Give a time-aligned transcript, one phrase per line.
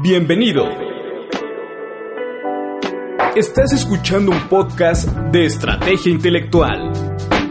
[0.00, 0.64] Bienvenido.
[3.34, 6.92] Estás escuchando un podcast de estrategia intelectual.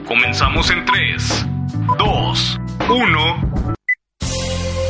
[0.08, 1.46] Comenzamos en 3,
[1.98, 2.58] 2,
[2.90, 3.74] 1.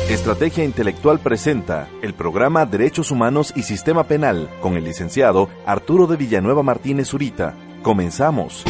[0.08, 6.16] Estrategia Intelectual presenta el programa Derechos Humanos y Sistema Penal con el licenciado Arturo de
[6.16, 7.54] Villanueva Martínez Zurita.
[7.82, 8.64] Comenzamos.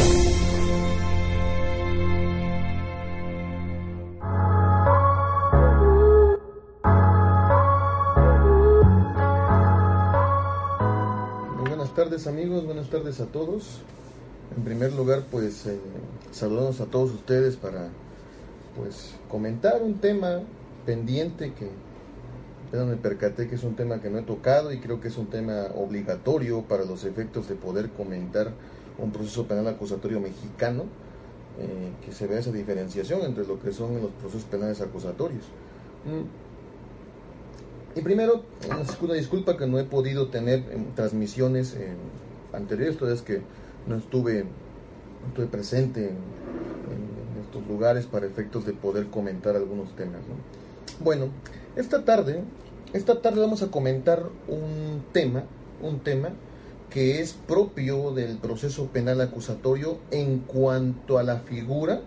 [12.91, 13.81] Buenas tardes a todos.
[14.57, 15.79] En primer lugar, pues eh,
[16.33, 17.89] saludamos a todos ustedes para
[18.77, 20.41] pues comentar un tema
[20.87, 21.69] pendiente que
[22.73, 25.27] me percaté que es un tema que no he tocado y creo que es un
[25.27, 28.53] tema obligatorio para los efectos de poder comentar
[28.99, 30.85] un proceso penal acusatorio mexicano,
[31.59, 35.45] eh, que se vea esa diferenciación entre lo que son los procesos penales acusatorios.
[36.07, 37.99] Mm.
[37.99, 38.45] Y primero,
[39.03, 40.63] una disculpa que no he podido tener
[40.95, 41.77] transmisiones
[42.53, 43.43] anteriores, toda es que
[43.87, 44.45] no estuve,
[45.29, 50.21] estuve presente en, estos lugares para efectos de poder comentar algunos temas.
[51.01, 51.29] Bueno,
[51.77, 52.43] esta tarde,
[52.93, 55.45] esta tarde vamos a comentar un tema,
[55.81, 56.31] un tema
[56.91, 62.03] que es propio del proceso penal acusatorio en cuanto a la figura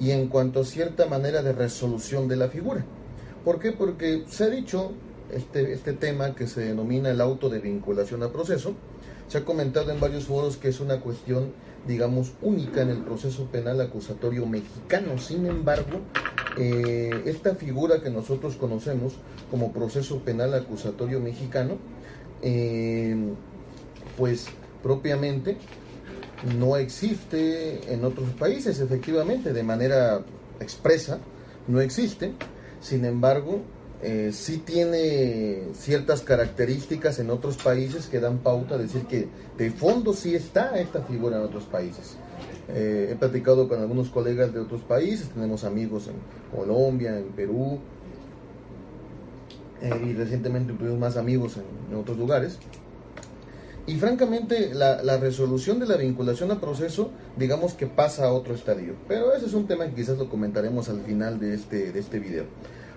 [0.00, 2.84] y en cuanto a cierta manera de resolución de la figura.
[3.44, 3.72] ¿Por qué?
[3.72, 4.92] Porque se ha dicho
[5.32, 8.74] este, este tema que se denomina el auto de vinculación a proceso.
[9.28, 11.52] Se ha comentado en varios foros que es una cuestión,
[11.86, 15.18] digamos, única en el proceso penal acusatorio mexicano.
[15.18, 16.00] Sin embargo,
[16.56, 19.14] eh, esta figura que nosotros conocemos
[19.50, 21.76] como proceso penal acusatorio mexicano,
[22.42, 23.16] eh,
[24.16, 24.46] pues
[24.82, 25.58] propiamente
[26.58, 30.22] no existe en otros países, efectivamente, de manera
[30.60, 31.18] expresa,
[31.66, 32.32] no existe.
[32.80, 33.60] Sin embargo,
[34.00, 39.70] eh, sí tiene ciertas características en otros países que dan pauta a decir que de
[39.72, 42.16] fondo sí está esta figura en otros países.
[42.68, 46.14] Eh, he platicado con algunos colegas de otros países, tenemos amigos en
[46.56, 47.80] Colombia, en Perú,
[49.80, 52.58] eh, y recientemente tuvimos más amigos en, otros lugares.
[53.86, 58.54] Y francamente, la, la, resolución de la vinculación a proceso, digamos que pasa a otro
[58.54, 58.94] estadio.
[59.08, 62.18] Pero ese es un tema que quizás lo comentaremos al final de este, de este
[62.18, 62.44] video.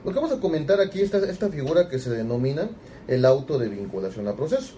[0.03, 2.69] Lo que vamos a comentar aquí es esta, esta figura que se denomina
[3.07, 4.73] el auto de vinculación a proceso.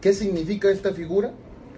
[0.00, 1.32] ¿Qué significa esta figura?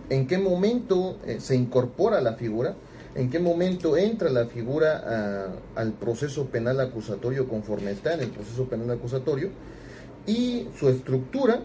[0.09, 2.75] ¿En qué momento eh, se incorpora la figura?
[3.15, 8.31] ¿En qué momento entra la figura ah, al proceso penal acusatorio conforme está en el
[8.31, 9.51] proceso penal acusatorio?
[10.27, 11.61] Y su estructura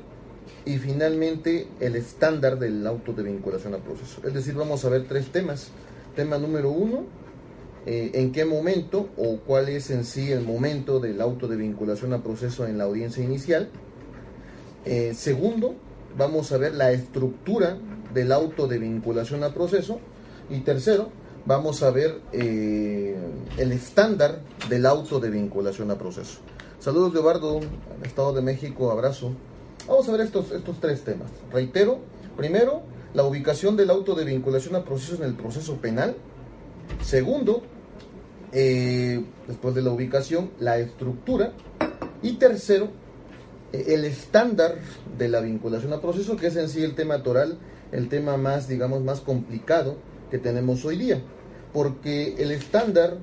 [0.66, 4.22] y finalmente el estándar del auto de vinculación a proceso.
[4.26, 5.70] Es decir, vamos a ver tres temas.
[6.16, 7.06] Tema número uno,
[7.90, 12.12] eh, en qué momento o cuál es en sí el momento del auto de vinculación
[12.12, 13.70] a proceso en la audiencia inicial.
[14.84, 15.74] Eh, segundo,
[16.18, 17.78] vamos a ver la estructura
[18.14, 20.02] del auto de vinculación a proceso.
[20.50, 21.12] Y tercero,
[21.46, 23.16] vamos a ver eh,
[23.58, 26.40] el estándar del auto de vinculación a proceso.
[26.80, 27.62] Saludos de Eduardo,
[28.04, 29.32] Estado de México, abrazo.
[29.88, 31.30] Vamos a ver estos, estos tres temas.
[31.54, 32.00] Reitero,
[32.36, 32.82] primero,
[33.14, 36.18] la ubicación del auto de vinculación a proceso en el proceso penal.
[37.02, 37.64] Segundo,
[38.60, 41.52] eh, después de la ubicación, la estructura
[42.24, 42.88] y tercero,
[43.72, 44.80] eh, el estándar
[45.16, 47.60] de la vinculación a proceso, que es en sí el tema toral,
[47.92, 49.98] el tema más, digamos, más complicado
[50.32, 51.22] que tenemos hoy día.
[51.72, 53.18] Porque el estándar,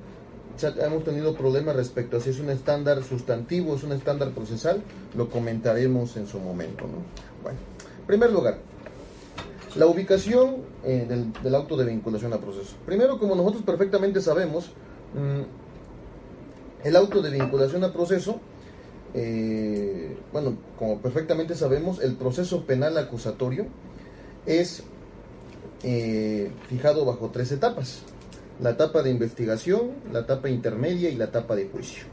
[0.57, 4.83] ya hemos tenido problemas respecto a si es un estándar sustantivo, es un estándar procesal,
[5.17, 6.85] lo comentaremos en su momento.
[6.85, 7.03] ¿no?
[7.43, 7.59] Bueno,
[7.99, 8.59] en primer lugar,
[9.75, 11.05] la ubicación eh,
[11.43, 12.77] del, auto de vinculación a proceso.
[12.85, 14.71] Primero, como nosotros perfectamente sabemos,
[16.83, 18.39] el auto de vinculación a proceso,
[19.13, 23.65] eh, bueno, como perfectamente sabemos, el proceso penal acusatorio
[24.45, 24.83] es
[25.83, 28.01] eh, fijado bajo tres etapas.
[28.61, 32.03] La etapa de investigación, la etapa intermedia y la etapa de juicio.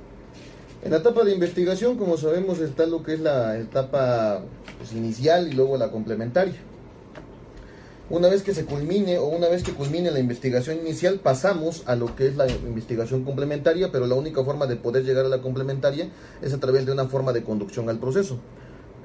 [0.85, 4.43] En la etapa de investigación, como sabemos, está lo que es la etapa
[4.79, 6.61] pues, inicial y luego la complementaria.
[8.13, 11.97] Una vez que se culmine o una vez que culmine la investigación inicial, pasamos a
[11.97, 15.41] lo que es la investigación complementaria, pero la única forma de poder llegar a la
[15.41, 16.11] complementaria
[16.43, 18.37] es a través de una forma de conducción al proceso.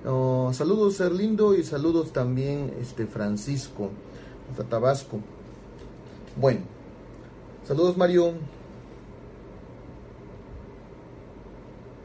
[0.05, 3.91] Oh, saludos Erlindo y saludos también este Francisco
[4.51, 5.21] hasta Tabasco.
[6.35, 6.59] Bueno,
[7.65, 8.33] saludos Mario.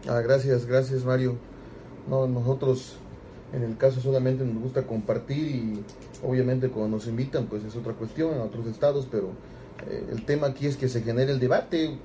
[0.09, 1.35] Ah, gracias, gracias Mario.
[2.09, 2.95] No, nosotros
[3.53, 5.85] en el caso solamente nos gusta compartir y
[6.23, 9.31] obviamente cuando nos invitan pues es otra cuestión en otros estados, pero
[9.89, 11.99] eh, el tema aquí es que se genere el debate.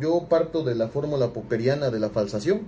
[0.00, 2.62] Yo parto de la fórmula popperiana de la falsación.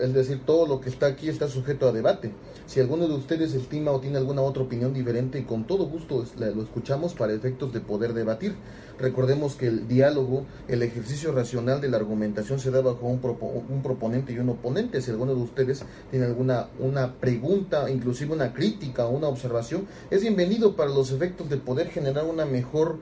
[0.00, 2.32] es decir, todo lo que está aquí está sujeto a debate.
[2.66, 6.62] Si alguno de ustedes estima o tiene alguna otra opinión diferente, con todo gusto lo
[6.62, 8.54] escuchamos para efectos de poder debatir.
[9.02, 13.20] Recordemos que el diálogo, el ejercicio racional de la argumentación se da bajo un,
[13.68, 15.02] un proponente y un oponente.
[15.02, 15.82] Si alguno de ustedes
[16.12, 21.50] tiene alguna una pregunta, inclusive una crítica o una observación, es bienvenido para los efectos
[21.50, 22.98] de poder generar una mejor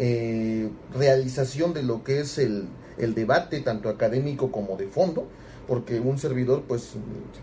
[0.00, 2.66] eh, realización de lo que es el,
[2.98, 5.28] el debate, tanto académico como de fondo
[5.68, 6.94] porque un servidor, pues,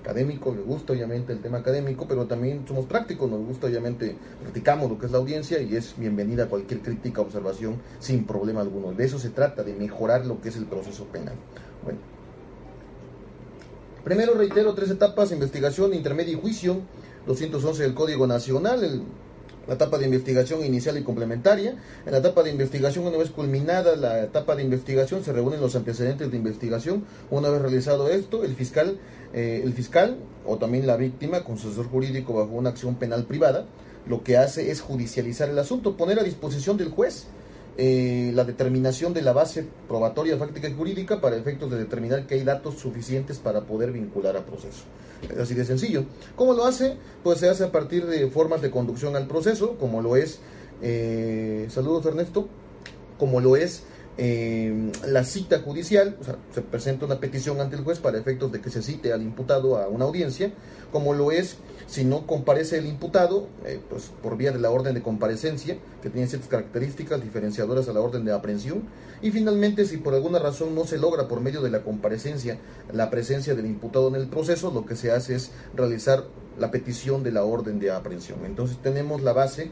[0.01, 4.89] académico, le gusta obviamente el tema académico, pero también somos prácticos, nos gusta obviamente, practicamos
[4.89, 8.93] lo que es la audiencia y es bienvenida cualquier crítica, observación, sin problema alguno.
[8.93, 11.35] De eso se trata, de mejorar lo que es el proceso penal.
[11.83, 11.99] Bueno.
[14.03, 16.81] Primero reitero tres etapas, investigación, intermedio y juicio,
[17.27, 19.03] 211 del Código Nacional, el
[19.67, 21.75] la etapa de investigación inicial y complementaria.
[22.05, 25.75] En la etapa de investigación, una vez culminada la etapa de investigación, se reúnen los
[25.75, 27.05] antecedentes de investigación.
[27.31, 28.97] Una vez realizado esto, el fiscal,
[29.33, 33.25] eh, el fiscal o también la víctima, con su asesor jurídico bajo una acción penal
[33.25, 33.65] privada,
[34.07, 37.27] lo que hace es judicializar el asunto, poner a disposición del juez
[37.77, 42.35] eh, la determinación de la base probatoria, fáctica y jurídica para efectos de determinar que
[42.35, 44.83] hay datos suficientes para poder vincular a proceso.
[45.39, 46.05] Así de sencillo.
[46.35, 46.97] ¿Cómo lo hace?
[47.23, 50.39] Pues se hace a partir de formas de conducción al proceso, como lo es,
[50.81, 52.47] eh, saludos Ernesto,
[53.17, 53.83] como lo es
[54.17, 58.51] eh, la cita judicial, o sea, se presenta una petición ante el juez para efectos
[58.51, 60.53] de que se cite al imputado a una audiencia,
[60.91, 61.57] como lo es
[61.87, 66.09] si no comparece el imputado, eh, pues por vía de la orden de comparecencia, que
[66.09, 68.83] tiene ciertas características diferenciadoras a la orden de aprehensión,
[69.21, 72.57] y finalmente si por alguna razón no se logra por medio de la comparecencia
[72.93, 76.23] la presencia del imputado en el proceso, lo que se hace es realizar
[76.57, 78.45] la petición de la orden de aprehensión.
[78.45, 79.71] Entonces tenemos la base,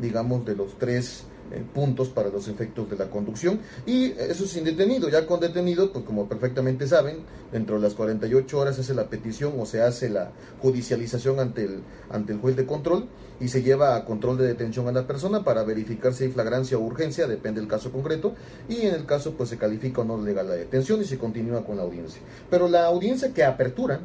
[0.00, 1.24] digamos, de los tres
[1.72, 6.04] puntos para los efectos de la conducción y eso sin detenido, ya con detenido, pues
[6.04, 7.18] como perfectamente saben,
[7.52, 11.64] dentro de las 48 horas se hace la petición o se hace la judicialización ante
[11.64, 13.08] el, ante el juez de control
[13.40, 16.78] y se lleva a control de detención a la persona para verificar si hay flagrancia
[16.78, 18.34] o urgencia, depende del caso concreto,
[18.68, 21.64] y en el caso pues se califica o no legal la detención y se continúa
[21.64, 22.20] con la audiencia.
[22.50, 24.00] Pero la audiencia que apertura,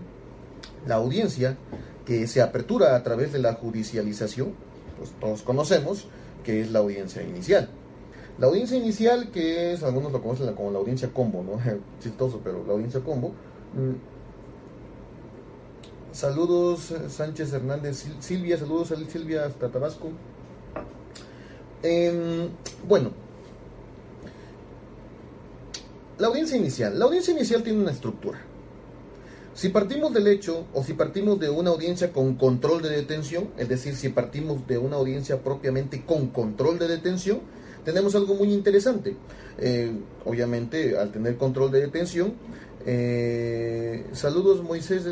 [0.87, 1.57] la audiencia
[2.05, 4.53] que se apertura a través de la judicialización,
[4.97, 6.07] pues todos conocemos,
[6.49, 7.69] que es la audiencia inicial.
[8.39, 11.59] La audiencia inicial, que es, algunos lo conocen como la audiencia combo, ¿no?
[12.01, 13.33] Chistoso, pero la audiencia combo.
[13.75, 13.93] Mm.
[16.11, 20.07] Saludos, Sánchez Hernández, Silvia, saludos Silvia hasta Tabasco.
[21.83, 22.49] Em,
[22.87, 23.11] bueno,
[26.17, 26.97] la audiencia inicial.
[26.97, 28.39] La audiencia inicial tiene una estructura.
[29.59, 33.67] Si partimos del hecho o si partimos de una audiencia con control de detención, es
[33.67, 37.41] decir, si partimos de una audiencia propiamente con control de detención,
[37.83, 39.17] tenemos algo muy interesante.
[39.57, 39.91] Eh,
[40.23, 42.35] obviamente, al tener control de detención,
[42.85, 45.03] eh, saludos Moisés,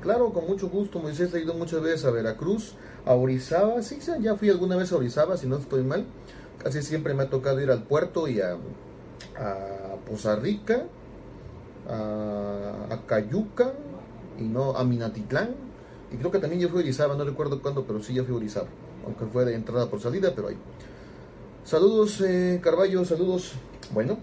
[0.00, 2.74] claro, con mucho gusto, Moisés, he ido muchas veces a Veracruz,
[3.04, 6.04] a Orizaba, sí, ya fui alguna vez a Orizaba, si no estoy mal,
[6.62, 10.84] casi siempre me ha tocado ir al puerto y a, a Poza Rica,
[11.88, 13.72] a, Cayuca
[14.38, 15.50] y no a Minatitlán.
[16.12, 18.34] Y creo que también yo fui a Orizaba, no recuerdo cuándo, pero sí ya fui
[18.34, 18.68] a Orizaba.
[19.04, 20.56] Aunque fue de entrada por salida, pero ahí.
[21.64, 23.52] Saludos, eh, Carballo, saludos.
[23.92, 24.18] Bueno,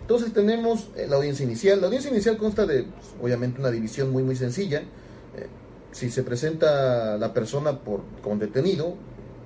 [0.00, 1.80] entonces tenemos eh, la audiencia inicial.
[1.80, 4.80] La audiencia inicial consta de, pues, obviamente, una división muy, muy sencilla.
[4.80, 5.46] Eh,
[5.92, 8.94] si se presenta la persona por, con detenido,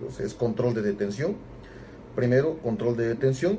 [0.00, 1.36] pues es control de detención.
[2.14, 3.58] Primero, control de detención.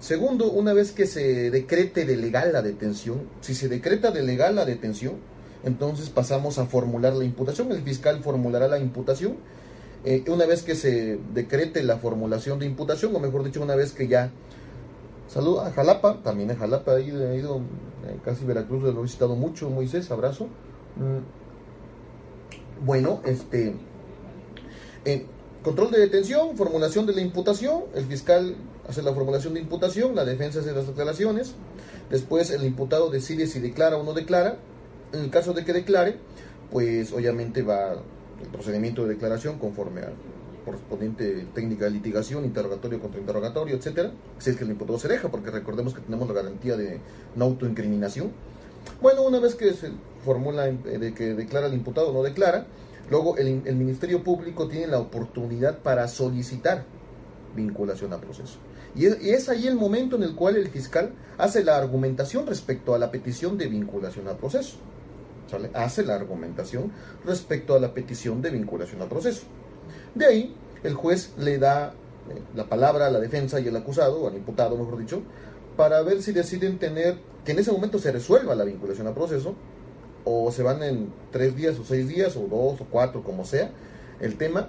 [0.00, 4.54] Segundo, una vez que se decrete de legal la detención, si se decreta de legal
[4.54, 5.14] la detención,
[5.64, 7.72] entonces pasamos a formular la imputación.
[7.72, 9.36] El fiscal formulará la imputación.
[10.04, 13.92] Eh, una vez que se decrete la formulación de imputación, o mejor dicho, una vez
[13.92, 14.30] que ya
[15.28, 17.56] Saluda a Jalapa, también a Jalapa he ido, ido
[18.06, 20.44] eh, casi Veracruz, lo he visitado mucho, Moisés, abrazo.
[20.96, 22.84] Mm.
[22.84, 23.74] Bueno, este,
[25.04, 25.26] eh,
[25.62, 28.54] control de detención, formulación de la imputación, el fiscal
[28.88, 31.54] hace la formulación de imputación, la defensa hace las declaraciones,
[32.10, 34.58] después el imputado decide si declara o no declara,
[35.12, 36.16] en el caso de que declare,
[36.70, 40.12] pues obviamente va el procedimiento de declaración conforme a
[40.64, 45.30] correspondiente técnica de litigación, interrogatorio contra interrogatorio, etcétera, si es que el imputado se deja,
[45.30, 47.00] porque recordemos que tenemos la garantía de
[47.36, 48.32] no autoincriminación.
[49.00, 49.92] Bueno, una vez que se
[50.24, 52.66] formula eh, de que declara el imputado o no declara,
[53.10, 56.84] luego el, el Ministerio Público tiene la oportunidad para solicitar
[57.54, 58.58] vinculación a proceso.
[58.96, 62.98] Y es, ahí el momento en el cual el fiscal hace la argumentación respecto a
[62.98, 64.78] la petición de vinculación al proceso.
[65.74, 66.90] Hace la argumentación
[67.24, 69.42] respecto a la petición de vinculación al proceso.
[70.14, 71.92] De ahí, el juez le da
[72.30, 75.22] eh, la palabra a la defensa y el acusado, o al imputado, mejor dicho,
[75.76, 79.54] para ver si deciden tener, que en ese momento se resuelva la vinculación a proceso,
[80.24, 83.70] o se van en tres días o seis días, o dos o cuatro, como sea,
[84.20, 84.68] el tema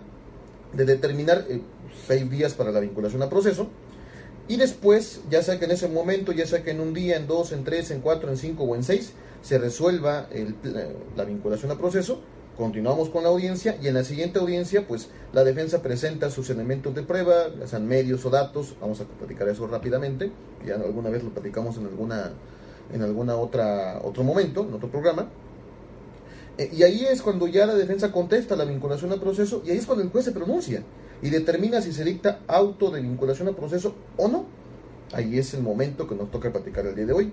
[0.74, 1.62] de determinar eh,
[2.06, 3.70] seis días para la vinculación a proceso,
[4.48, 7.28] y después, ya sea que en ese momento, ya sea que en un día, en
[7.28, 10.56] dos, en tres, en cuatro, en cinco o en seis, se resuelva el,
[11.16, 12.22] la vinculación a proceso,
[12.58, 16.96] continuamos con la audiencia y en la siguiente audiencia, pues la defensa presenta sus elementos
[16.96, 20.32] de prueba, sean medios o datos, vamos a platicar eso rápidamente,
[20.66, 22.32] ya alguna vez lo platicamos en alguna
[22.94, 25.28] en alguna otra otro momento, en otro programa.
[26.58, 29.78] Eh, y ahí es cuando ya la defensa contesta la vinculación a proceso y ahí
[29.78, 30.84] es cuando el juez se pronuncia
[31.22, 34.46] y determina si se dicta auto de vinculación a proceso o no.
[35.14, 37.32] Ahí es el momento que nos toca platicar el día de hoy.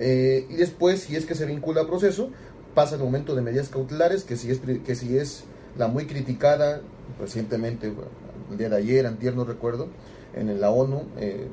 [0.00, 2.30] Eh, y después, si es que se vincula a proceso,
[2.74, 5.44] pasa el momento de medidas cautelares, que si es, que si es
[5.76, 6.80] la muy criticada
[7.20, 7.92] recientemente,
[8.50, 9.88] el día de ayer, antier, no recuerdo,
[10.34, 11.46] en la ONU, eh,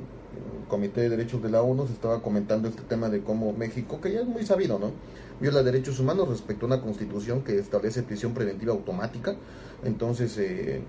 [0.62, 4.00] el Comité de Derechos de la ONU se estaba comentando este tema de cómo México,
[4.00, 4.92] que ya es muy sabido, ¿no?
[5.40, 9.36] Viola derechos humanos respecto a una constitución que establece prisión preventiva automática.
[9.84, 10.82] Entonces, eh,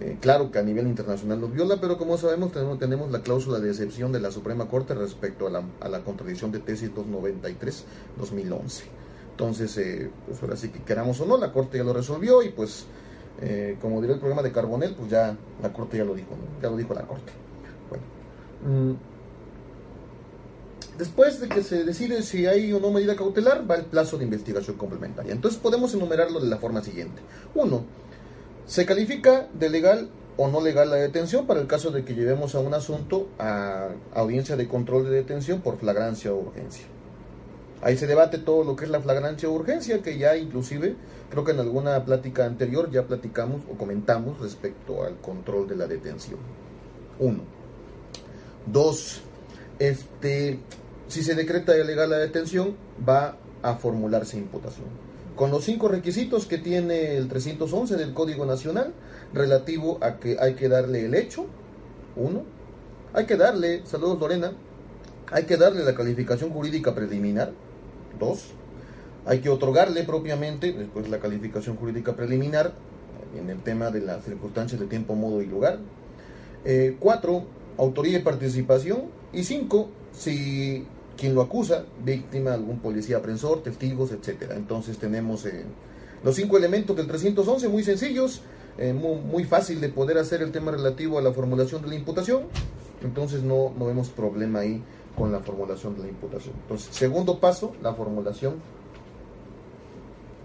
[0.00, 3.58] eh, claro que a nivel internacional los viola, pero como sabemos tenemos, tenemos la cláusula
[3.60, 8.82] de excepción de la Suprema Corte respecto a la, contradicción de tesis 293-2011.
[9.32, 12.48] Entonces, eh, pues ahora sí que queramos o no, la Corte ya lo resolvió y
[12.48, 12.86] pues,
[13.42, 16.30] eh, como diré el programa de Carbonel, pues ya la Corte ya lo dijo,
[16.62, 17.32] ya lo dijo la Corte.
[17.90, 18.04] Bueno.
[18.64, 18.96] Mm,
[20.96, 24.24] después de que se decide si hay o no medida cautelar, va el plazo de
[24.24, 25.32] investigación complementaria.
[25.32, 27.20] Entonces podemos enumerarlo de la forma siguiente.
[27.54, 27.84] Uno,
[28.70, 32.54] se califica de legal o no legal la detención para el caso de que llevemos
[32.54, 36.86] a un asunto a audiencia de control de detención por flagrancia o urgencia.
[37.82, 40.94] Ahí se debate todo lo que es la flagrancia o urgencia, que ya inclusive
[41.30, 45.88] creo que en alguna plática anterior ya platicamos o comentamos respecto al control de la
[45.88, 46.38] detención.
[47.18, 47.42] Uno.
[48.66, 49.20] Dos,
[49.80, 50.60] este,
[51.08, 55.09] si se decreta ilegal la detención, va a formularse imputación.
[55.40, 58.92] Con los cinco requisitos que tiene el 311 del Código Nacional
[59.32, 61.46] relativo a que hay que darle el hecho,
[62.14, 62.42] uno,
[63.14, 64.52] hay que darle, saludos Lorena,
[65.32, 67.52] hay que darle la calificación jurídica preliminar,
[68.18, 68.48] Dos,
[69.24, 72.74] hay que otorgarle propiamente, después la calificación jurídica preliminar,
[73.34, 75.78] en el tema de las circunstancias de tiempo, modo y lugar.
[76.66, 77.44] Eh, cuatro,
[77.78, 79.04] autoría y participación.
[79.32, 80.84] Y cinco, si
[81.20, 84.56] quien lo acusa, víctima, algún policía aprensor, testigos, etcétera.
[84.56, 85.64] Entonces tenemos eh,
[86.24, 88.40] los cinco elementos del 311, muy sencillos,
[88.78, 91.94] eh, muy, muy, fácil de poder hacer el tema relativo a la formulación de la
[91.96, 92.44] imputación.
[93.04, 94.82] Entonces no, no vemos problema ahí
[95.14, 96.54] con la formulación de la imputación.
[96.62, 98.54] Entonces, segundo paso, la formulación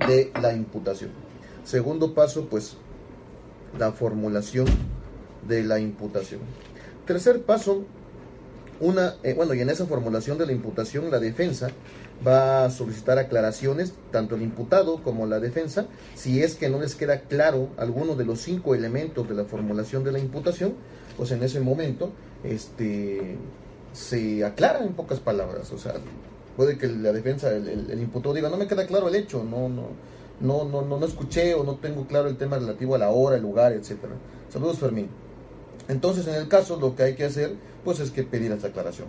[0.05, 1.11] de la imputación.
[1.63, 2.75] Segundo paso, pues,
[3.79, 4.65] la formulación
[5.47, 6.41] de la imputación.
[7.05, 7.85] Tercer paso,
[8.79, 11.69] una, eh, bueno, y en esa formulación de la imputación, la defensa
[12.25, 16.95] va a solicitar aclaraciones, tanto el imputado como la defensa, si es que no les
[16.95, 20.73] queda claro alguno de los cinco elementos de la formulación de la imputación,
[21.17, 22.11] pues en ese momento,
[22.43, 23.37] este,
[23.93, 25.71] se aclara en pocas palabras.
[25.71, 25.93] O sea,
[26.57, 29.69] puede que la defensa, el, el, imputado diga, no me queda claro el hecho, no,
[29.69, 29.87] no,
[30.41, 33.37] no, no, no, no escuché o no tengo claro el tema relativo a la hora,
[33.37, 34.13] el lugar, etcétera.
[34.49, 35.09] Saludos, Fermín.
[35.87, 39.07] Entonces, en el caso, lo que hay que hacer, pues es que pedir esa aclaración.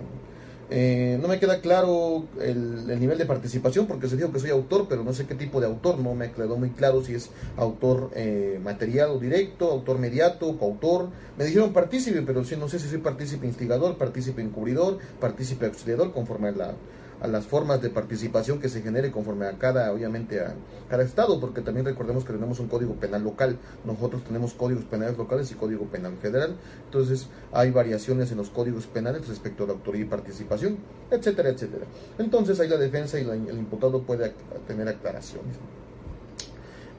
[0.69, 4.87] Eh, no me queda claro el, nivel de participación porque se dijo que soy autor,
[4.89, 8.11] pero no sé qué tipo de autor, no me quedó muy claro si es autor
[8.17, 11.11] eh, material o directo, autor mediato, coautor.
[11.39, 16.13] Me dijeron partícipe, pero sí, no sé si soy partícipe instigador, partícipe encubridor, partícipe auxiliador,
[16.13, 16.75] conforme la,
[17.21, 20.55] a las formas de participación que se genere conforme a cada, obviamente, a
[20.89, 25.17] cada estado, porque también recordemos que tenemos un código penal local, nosotros tenemos códigos penales
[25.17, 29.73] locales y código penal federal, entonces hay variaciones en los códigos penales respecto a la
[29.75, 30.79] autoría y participación,
[31.11, 31.87] etcétera, etcétera.
[32.19, 34.33] Entonces ahí la defensa y el imputado puede
[34.67, 35.57] tener aclaraciones.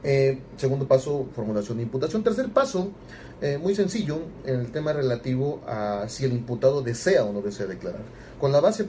[0.04, 2.24] Eh, segundo paso, formulación de imputación.
[2.24, 2.92] Tercer paso,
[3.42, 7.66] eh, muy sencillo, en el tema relativo a si el imputado desea o no desea
[7.68, 8.02] declarar
[8.40, 8.86] con la base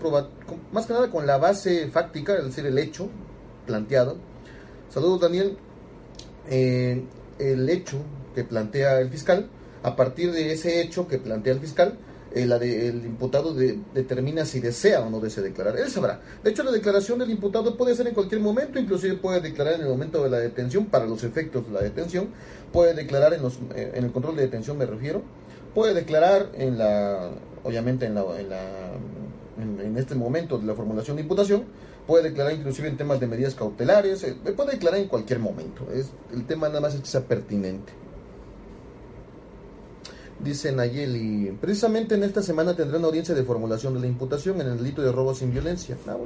[0.73, 3.09] más que nada con la base fáctica, es decir, el hecho
[3.67, 4.17] planteado.
[4.91, 5.57] Saludos Daniel.
[6.51, 7.05] Eh,
[7.39, 7.99] el hecho
[8.35, 9.49] que plantea el fiscal,
[9.83, 11.99] a partir de ese hecho que plantea el fiscal,
[12.43, 15.77] el, eh, el imputado determina si desea o no desea declarar.
[15.79, 16.21] Él sabrá.
[16.43, 19.83] De hecho, la declaración del imputado puede ser en cualquier momento, inclusive puede declarar en
[19.83, 22.29] el momento de la detención, para los efectos de la detención,
[22.73, 25.23] puede declarar en, los, eh, en el control de detención, me refiero,
[25.75, 27.31] puede declarar en la,
[27.65, 28.61] obviamente en la, en la
[29.61, 31.65] en, este momento de la formulación de imputación,
[32.07, 35.87] puede declarar inclusive en temas de medidas cautelares, eh, puede declarar en cualquier momento.
[35.93, 37.93] Es, el tema nada más es que sea pertinente.
[40.41, 44.79] Dice Nayeli, precisamente en esta semana tendrán audiencia de formulación de la imputación en el
[44.79, 45.97] delito de robo sin violencia.
[46.07, 46.17] Ah,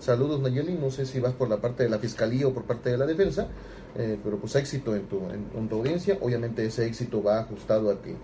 [0.00, 2.88] Saludos Nayeli, no sé si vas por la parte de la fiscalía o por parte
[2.88, 3.48] de la defensa,
[3.96, 6.16] eh, pero pues éxito en tu, en, tu audiencia.
[6.22, 8.16] Obviamente ese éxito va ajustado a que,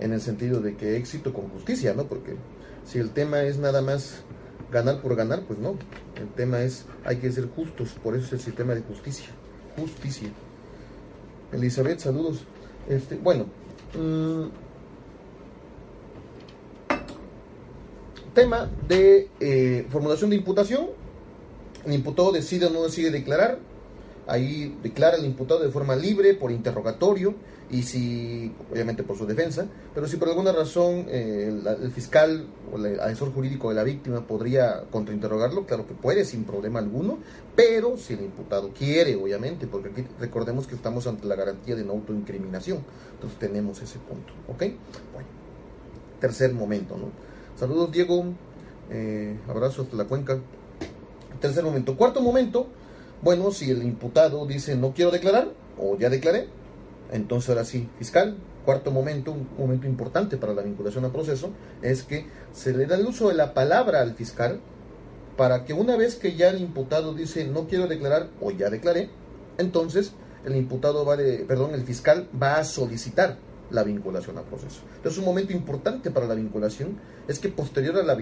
[0.00, 2.04] en el sentido de que éxito con justicia, ¿no?
[2.04, 2.36] Porque
[2.84, 4.16] si el tema es nada más
[4.70, 5.76] ganar por ganar, pues no.
[6.16, 9.28] El tema es, hay que ser justos, por eso es el sistema de justicia.
[9.78, 10.28] Justicia.
[11.52, 12.44] Elizabeth, saludos.
[12.86, 13.46] Este, bueno,
[13.94, 14.48] mm,
[18.34, 20.86] tema de eh, formulación de imputación.
[21.84, 23.58] El imputado decide o no decide declarar.
[24.28, 27.34] Ahí declara el imputado de forma libre, por interrogatorio,
[27.70, 32.76] y si, obviamente por su defensa, pero si por alguna razón eh, el, fiscal o
[32.76, 37.18] el asesor jurídico de la víctima podría contrainterrogarlo, claro que puede, sin problema alguno,
[37.56, 41.84] pero si el imputado quiere, obviamente, porque aquí recordemos que estamos ante la garantía de
[41.84, 42.78] no autoincriminación,
[43.14, 44.60] entonces tenemos ese punto, ¿ok?
[45.12, 45.28] Bueno,
[46.20, 47.10] tercer momento, ¿no?
[47.58, 48.24] Saludos, Diego.
[48.90, 50.38] Eh, abrazo hasta la cuenca.
[51.40, 51.96] Tercer momento.
[51.96, 52.68] Cuarto momento.
[53.22, 55.48] Bueno, si el imputado dice no quiero declarar
[55.78, 56.48] o ya declaré,
[57.12, 58.36] entonces ahora sí, fiscal.
[58.64, 62.96] Cuarto momento, un momento importante para la vinculación al proceso, es que se le da
[62.96, 64.60] el uso de la palabra al fiscal
[65.38, 69.08] para que una vez que ya el imputado dice no quiero declarar o ya declaré,
[69.56, 70.12] entonces
[70.44, 73.38] el imputado va de, perdón, el fiscal va a solicitar
[73.70, 74.80] la vinculación al proceso.
[74.96, 78.12] Entonces, un momento importante para la vinculación es que posterior a la,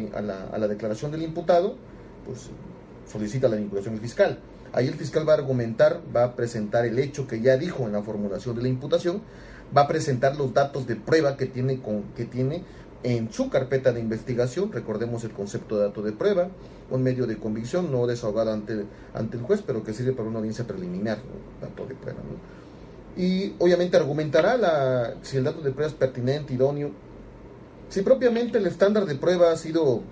[0.51, 1.77] a la, declaración del imputado,
[2.25, 2.51] pues
[3.11, 4.39] solicita la vinculación del fiscal.
[4.77, 7.93] Ahí el fiscal va a argumentar, va a presentar el hecho que ya dijo en
[7.93, 9.23] la formulación de la imputación,
[9.77, 11.81] va a presentar los datos de prueba que tiene,
[12.15, 12.63] que tiene
[13.03, 16.49] en su carpeta de investigación, recordemos el concepto de dato de prueba,
[16.91, 20.39] un medio de convicción no desahogado ante, ante el juez, pero que sirve para una
[20.39, 21.19] audiencia preliminar,
[21.61, 22.21] dato de prueba.
[22.21, 22.57] ¿no?
[23.17, 26.91] y obviamente argumentará la, si el dato de prueba es pertinente, idóneo.
[27.89, 30.03] Si propiamente el estándar de prueba ha sido,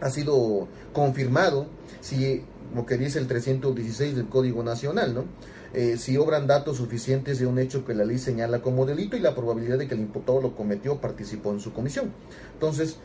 [0.00, 1.66] ha sido confirmado,
[2.00, 2.42] si
[2.74, 5.24] lo que dice el 316 del Código Nacional, ¿no?
[5.72, 9.20] Eh, si obran datos suficientes de un hecho que la ley señala como delito y
[9.20, 12.12] la probabilidad de que el imputado lo cometió participó en su comisión.
[12.54, 12.96] Entonces,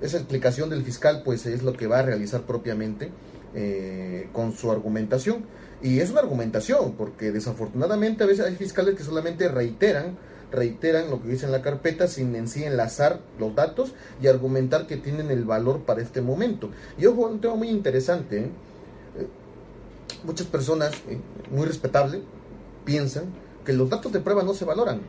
[0.00, 3.10] esa explicación del fiscal pues es lo que va a realizar propiamente
[3.54, 5.44] eh, con su argumentación.
[5.82, 10.16] Y es una argumentación, porque desafortunadamente a veces hay fiscales que solamente reiteran,
[10.52, 14.86] reiteran lo que dice en la carpeta sin en sí enlazar los datos y argumentar
[14.86, 16.70] que tienen el valor para este momento.
[16.98, 18.38] Y ojo, un tema muy interesante.
[18.38, 18.50] Eh,
[20.24, 22.22] muchas personas, eh, muy respetable,
[22.84, 23.24] piensan
[23.64, 25.00] que los datos de prueba no se valoran.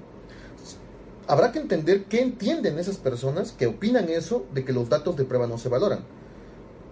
[1.28, 5.24] Habrá que entender qué entienden esas personas que opinan eso de que los datos de
[5.24, 6.02] prueba no se valoran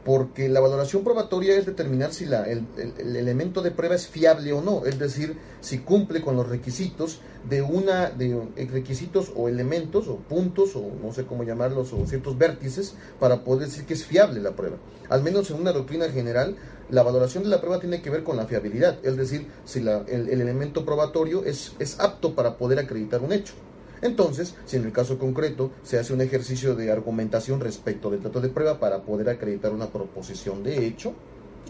[0.03, 2.65] porque la valoración probatoria es determinar si la, el,
[2.97, 7.61] elemento de prueba es fiable o no, es decir, si cumple con los requisitos de
[7.61, 12.95] una de requisitos o elementos o puntos o no sé cómo llamarlos o ciertos vértices
[13.19, 14.77] para poder decir que es fiable la prueba.
[15.09, 16.55] Al menos en una doctrina general,
[16.89, 20.03] la valoración de la prueba tiene que ver con la fiabilidad, es decir, si la,
[20.07, 23.53] el, el elemento probatorio es, es apto para poder acreditar un hecho.
[24.01, 28.41] Entonces, si en el caso concreto se hace un ejercicio de argumentación respecto del dato
[28.41, 31.13] de prueba para poder acreditar una proposición de hecho,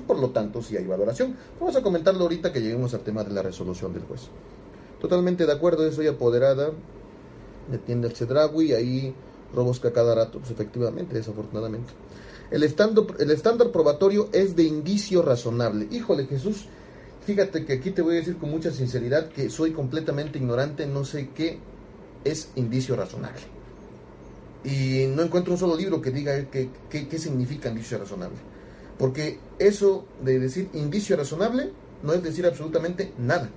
[0.08, 1.36] por lo tanto, si hay valoración.
[1.60, 4.22] Vamos a comentarlo ahorita que lleguemos al tema de la resolución del juez.
[5.00, 6.72] Totalmente de acuerdo, soy apoderada
[7.70, 9.14] de tienda el ahí
[9.54, 11.94] robos que cada rato, pues efectivamente, desafortunadamente.
[12.50, 15.88] El estándar, el estándar probatorio es de indicio razonable.
[15.92, 16.66] Híjole, Jesús,
[17.26, 21.06] fíjate que aquí te voy a decir con mucha sinceridad que soy completamente ignorante, no
[21.06, 21.60] sé qué
[22.24, 23.42] es indicio razonable.
[24.64, 28.38] Y no encuentro un solo libro que diga qué significa indicio razonable.
[28.98, 31.72] Porque eso de decir indicio razonable
[32.04, 33.50] no es decir absolutamente nada.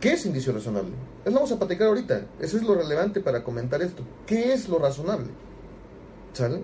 [0.00, 0.92] ¿Qué es indicio razonable?
[1.24, 2.26] Eso vamos a platicar ahorita.
[2.40, 4.02] Eso es lo relevante para comentar esto.
[4.26, 5.28] ¿Qué es lo razonable?
[6.32, 6.62] ¿Sale?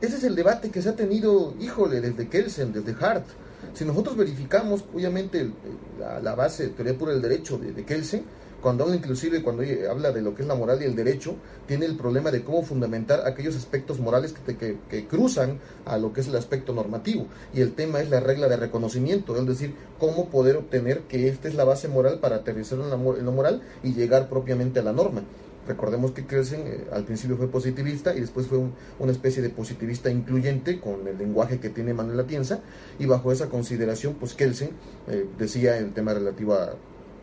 [0.00, 3.24] Ese es el debate que se ha tenido, híjole, desde Kelsen, desde Hart.
[3.72, 5.50] Si nosotros verificamos, obviamente,
[5.98, 8.24] la, base de teoría pura del derecho de, de Kelsen,
[8.64, 11.84] cuando habla inclusive, cuando habla de lo que es la moral y el derecho, tiene
[11.84, 16.28] el problema de cómo fundamentar aquellos aspectos morales que, que, cruzan a lo que es
[16.28, 17.26] el aspecto normativo.
[17.52, 21.46] Y el tema es la regla de reconocimiento, es decir, cómo poder obtener que esta
[21.46, 25.24] es la base moral para aterrizar en, lo moral y llegar propiamente a la norma.
[25.68, 28.60] Recordemos que Kelsen eh, al principio fue positivista y después fue
[28.98, 32.60] una especie de positivista incluyente con el lenguaje que tiene Manuel Atienza
[32.98, 34.70] y bajo esa consideración pues Kelsen
[35.06, 36.76] eh, decía el tema relativo a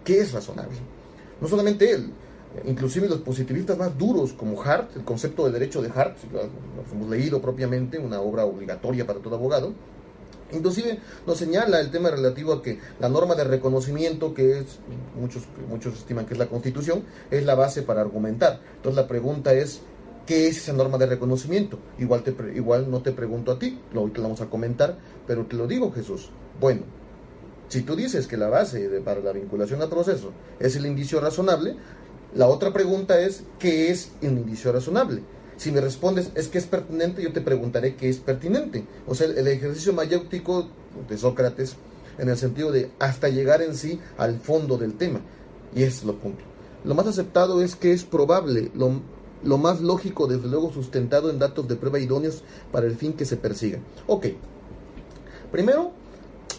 [0.03, 1.00] qué es razonable.
[1.41, 2.11] No solamente él,
[2.65, 6.41] inclusive los positivistas más duros como Hart, el concepto de derecho de Hart, lo
[6.93, 9.73] hemos leído propiamente, una obra obligatoria para todo abogado,
[10.53, 14.79] Inclusive nos señala el tema relativo a que la norma de reconocimiento, que es,
[15.19, 18.59] muchos, muchos estiman que es la Constitución, es la base para argumentar.
[18.75, 19.81] Entonces la pregunta es,
[20.25, 21.79] ¿qué es esa norma de reconocimiento?
[21.99, 25.45] Igual, te, igual no te pregunto a ti, lo, te lo vamos a comentar, pero
[25.45, 26.29] te lo digo Jesús.
[26.59, 26.81] Bueno,
[27.71, 31.77] si tú dices que la base para la vinculación al proceso es el indicio razonable,
[32.35, 35.23] la otra pregunta es, ¿qué es el indicio razonable?
[35.55, 38.83] Si me respondes es que es pertinente, yo te preguntaré qué es pertinente.
[39.07, 40.67] O sea, el, ejercicio mayéutico
[41.07, 41.77] de Sócrates,
[42.17, 45.21] en el sentido de hasta llegar en sí al fondo del tema.
[45.73, 46.43] Y es lo punto.
[46.83, 48.99] Lo más aceptado es que es probable, lo,
[49.45, 53.23] lo más lógico, desde luego sustentado en datos de prueba idóneos para el fin que
[53.23, 53.79] se persiga.
[54.07, 54.25] Ok.
[55.53, 55.93] Primero,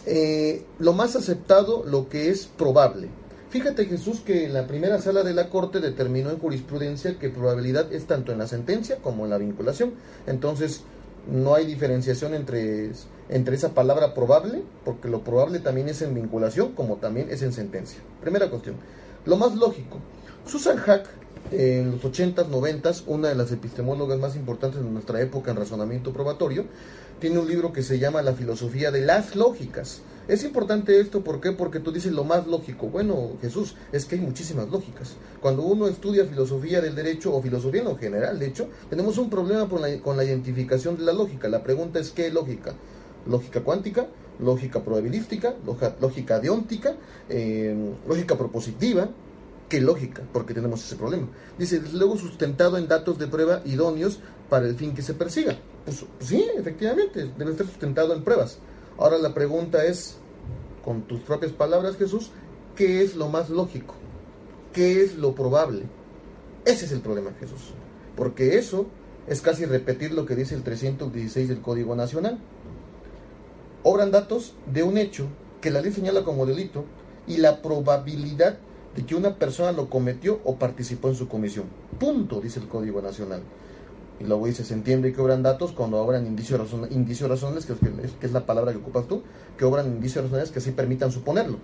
[0.05, 3.09] eh, lo más aceptado, lo que es probable.
[3.49, 7.93] Fíjate Jesús que en la primera sala de la Corte determinó en jurisprudencia que probabilidad
[7.93, 9.93] es tanto en la sentencia como en la vinculación.
[10.25, 10.81] Entonces
[11.31, 12.91] no hay diferenciación entre,
[13.29, 17.53] entre esa palabra probable, porque lo probable también es en vinculación como también es en
[17.53, 17.99] sentencia.
[18.21, 18.75] Primera cuestión.
[19.25, 19.99] Lo más lógico.
[20.45, 21.07] Susan Hack,
[21.51, 26.11] en los 80s, 90s, una de las epistemólogas más importantes de nuestra época en razonamiento
[26.11, 26.65] probatorio,
[27.23, 31.39] tiene un libro que se llama La filosofía de las lógicas es importante esto, ¿por
[31.39, 31.53] qué?
[31.53, 32.87] Porque tú dices lo más lógico.
[32.87, 35.15] Bueno, Jesús, es que hay muchísimas lógicas.
[35.39, 39.29] Cuando uno estudia filosofía del derecho o filosofía en lo general, de hecho, tenemos un
[39.29, 41.47] problema con la, identificación de la lógica.
[41.47, 42.73] La pregunta es, ¿qué lógica?
[43.25, 44.07] ¿Lógica cuántica?
[44.39, 45.55] ¿Lógica probabilística?
[45.99, 46.95] ¿Lógica deóntica?
[47.29, 49.09] Eh, ¿Lógica propositiva?
[49.67, 50.21] ¿Qué lógica?
[50.31, 51.27] Porque tenemos ese problema.
[51.57, 54.19] Dice, luego sustentado en datos de prueba idóneos
[54.53, 55.57] para el fin que se persiga.
[55.83, 58.59] Pues, pues sí, efectivamente, debe estar sustentado en pruebas.
[58.99, 60.17] Ahora la pregunta es,
[60.85, 62.29] con tus propias palabras Jesús,
[62.75, 63.95] ¿qué es lo más lógico?
[64.71, 65.85] ¿Qué es lo probable?
[66.65, 67.73] Ese es el problema Jesús.
[68.15, 68.85] Porque eso
[69.25, 72.37] es casi repetir lo que dice el 316 del Código Nacional.
[73.81, 75.25] Obran datos de un hecho
[75.61, 76.85] que la ley señala como delito
[77.25, 78.59] y la probabilidad
[78.95, 81.65] de que una persona lo cometió o participó en su comisión.
[81.99, 83.41] Punto, dice el Código Nacional.
[84.23, 88.25] Y luego dice, se entiende que obran datos cuando obran indicios, razonables, que es, que
[88.25, 89.21] es la palabra que ocupas tú,
[89.57, 91.57] que obran indicios razonables que sí permitan suponerlo.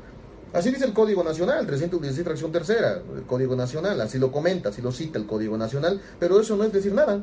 [0.52, 4.82] Así dice el Código Nacional, 316 fracción tercera, el Código Nacional, así lo comenta, así
[4.82, 7.22] lo cita el Código Nacional, pero eso no es decir nada.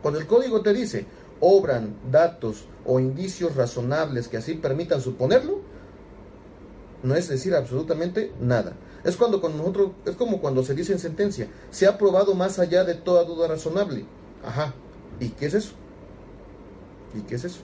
[0.00, 1.04] Cuando el Código te dice,
[1.40, 5.60] obran datos o indicios razonables que así permitan suponerlo,
[7.02, 8.72] no es decir absolutamente nada.
[9.04, 12.58] Es cuando con nosotros, es como cuando se dice en sentencia, se ha probado más
[12.58, 14.06] allá de toda duda razonable.
[14.44, 14.74] Ajá.
[15.20, 15.72] ¿Y qué es eso?
[17.14, 17.60] ¿Y qué es eso?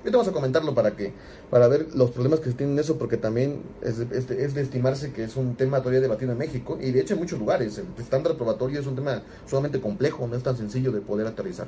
[0.00, 1.12] Ahorita vamos a comentarlo para que
[1.50, 5.56] para ver los problemas que tienen eso, porque también es, de estimarse que es un
[5.56, 7.76] tema todavía debatido en México y de hecho en muchos lugares.
[7.76, 11.66] El estándar probatorio es un tema sumamente complejo, no es tan sencillo de poder aterrizar.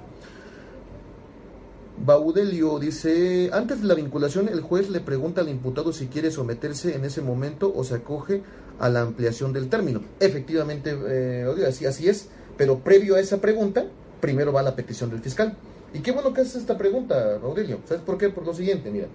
[2.05, 6.97] Baudelio dice, antes de la vinculación el juez le pregunta al imputado si quiere someterse
[6.97, 8.43] en ese momento o se acoge
[8.79, 10.01] a la ampliación del término.
[10.21, 13.85] Efectivamente, eh, así, así es, pero previo a esa pregunta,
[14.23, 15.55] primero va la petición del fiscal.
[15.93, 17.81] Y qué bueno que haces esta pregunta, Aurelio.
[17.85, 18.31] ¿Sabes por qué?
[18.31, 19.09] Por lo siguiente, mira.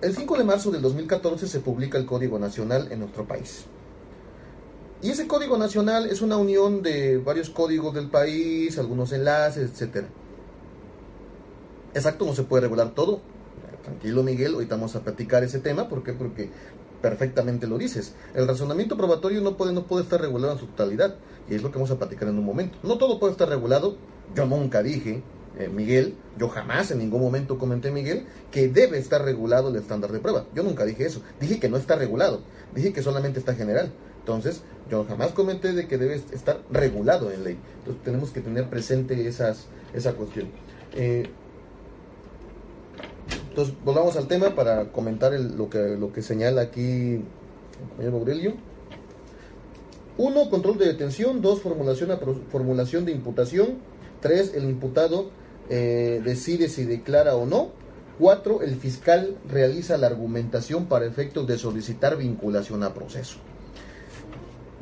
[0.00, 3.66] El 5 de marzo del 2014 se publica el Código Nacional en nuestro país.
[5.02, 10.06] Y ese Código Nacional es una unión de varios códigos del país, algunos enlaces, etc.
[11.94, 13.20] Exacto, no se puede regular todo.
[13.84, 15.88] Tranquilo, Miguel, ahorita vamos a platicar ese tema.
[15.88, 16.14] ¿Por qué?
[16.14, 16.50] Porque
[17.06, 18.14] perfectamente lo dices.
[18.34, 21.14] El razonamiento probatorio no puede, no puede estar regulado en su totalidad,
[21.48, 22.78] y es lo que vamos a platicar en un momento.
[22.82, 23.96] No todo puede estar regulado.
[24.34, 25.22] Yo nunca dije,
[25.56, 30.10] eh, Miguel, yo jamás en ningún momento comenté, Miguel, que debe estar regulado el estándar
[30.10, 30.46] de prueba.
[30.52, 31.22] Yo nunca dije eso.
[31.40, 32.40] Dije que no está regulado.
[32.74, 33.92] Dije que solamente está general.
[34.18, 37.58] Entonces, yo jamás comenté de que debe estar regulado en ley.
[37.78, 40.48] Entonces, tenemos que tener presente esas, esa cuestión.
[40.96, 41.28] Eh,
[43.56, 47.22] entonces, volvamos al tema para comentar lo, que, lo que señala aquí el
[47.88, 48.54] compañero Aurelio.
[50.18, 51.40] Uno, control de detención.
[51.40, 53.78] Dos, formulación, de imputación.
[54.20, 55.30] Tres, el imputado
[55.70, 57.70] eh, decide si declara o no.
[58.18, 63.38] Cuatro, el fiscal realiza la argumentación para efectos de solicitar vinculación a proceso.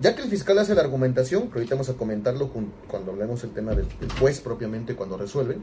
[0.00, 2.50] Ya que el fiscal hace la argumentación, que ahorita vamos a comentarlo
[2.88, 5.58] cuando hablemos el tema del, del juez propiamente, cuando resuelve,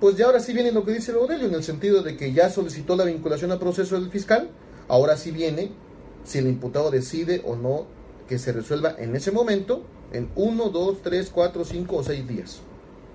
[0.00, 2.50] pues ya ahora sí viene lo que dice Aurelio, en el sentido de que ya
[2.50, 4.48] solicitó la vinculación al proceso del fiscal,
[4.88, 5.72] ahora sí viene
[6.24, 7.86] si el imputado decide o no
[8.28, 9.82] que se resuelva en ese momento,
[10.12, 12.60] en 1, 2, 3, 4, 5 o 6 días,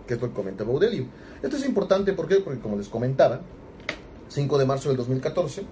[0.08, 1.08] que es lo que comenta Baudelio.
[1.42, 3.42] Esto es importante porque, porque como les comentaba,
[4.30, 5.64] 5 de marzo del 2014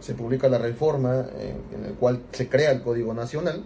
[0.00, 3.62] se publica la reforma eh, en, el cual se crea el Código Nacional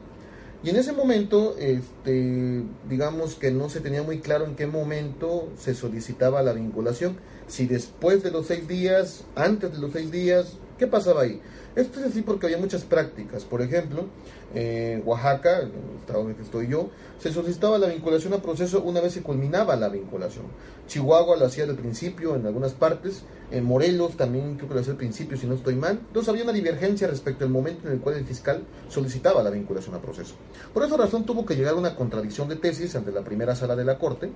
[0.62, 5.48] Y en ese momento, este, digamos que no se tenía muy claro en qué momento
[5.58, 7.16] se solicitaba la vinculación,
[7.46, 11.40] si después de los seis días, antes de los seis días, ¿qué pasaba ahí?
[11.76, 13.44] Esto es así porque había muchas prácticas.
[13.44, 14.06] Por ejemplo,
[14.54, 18.82] en Oaxaca, el estado en el que estoy yo, se solicitaba la vinculación a proceso
[18.82, 20.46] una vez se culminaba la vinculación.
[20.86, 24.92] Chihuahua lo hacía del principio en algunas partes, en Morelos también creo que lo hacía
[24.92, 26.00] al principio, si no estoy mal.
[26.06, 29.94] Entonces había una divergencia respecto al momento en el cual el fiscal solicitaba la vinculación
[29.94, 30.34] a proceso.
[30.72, 33.84] Por esa razón tuvo que llegar una contradicción de tesis ante la primera sala de
[33.84, 34.30] la Corte.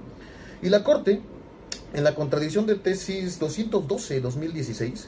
[0.61, 1.23] Y la Corte,
[1.95, 5.07] en la contradicción de tesis 212-2016,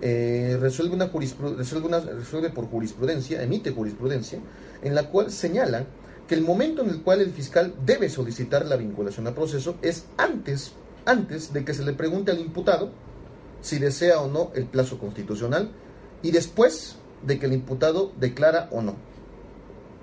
[0.00, 4.38] eh, resuelve, una resuelve, por jurisprudencia, emite jurisprudencia,
[4.82, 5.86] en la cual señala
[6.28, 10.04] que el momento en el cual el fiscal debe solicitar la vinculación a proceso es
[10.16, 10.72] antes,
[11.04, 12.90] antes de que se le pregunte al imputado
[13.60, 15.70] si desea o no el plazo constitucional
[16.22, 18.94] y después de que el imputado declara o no.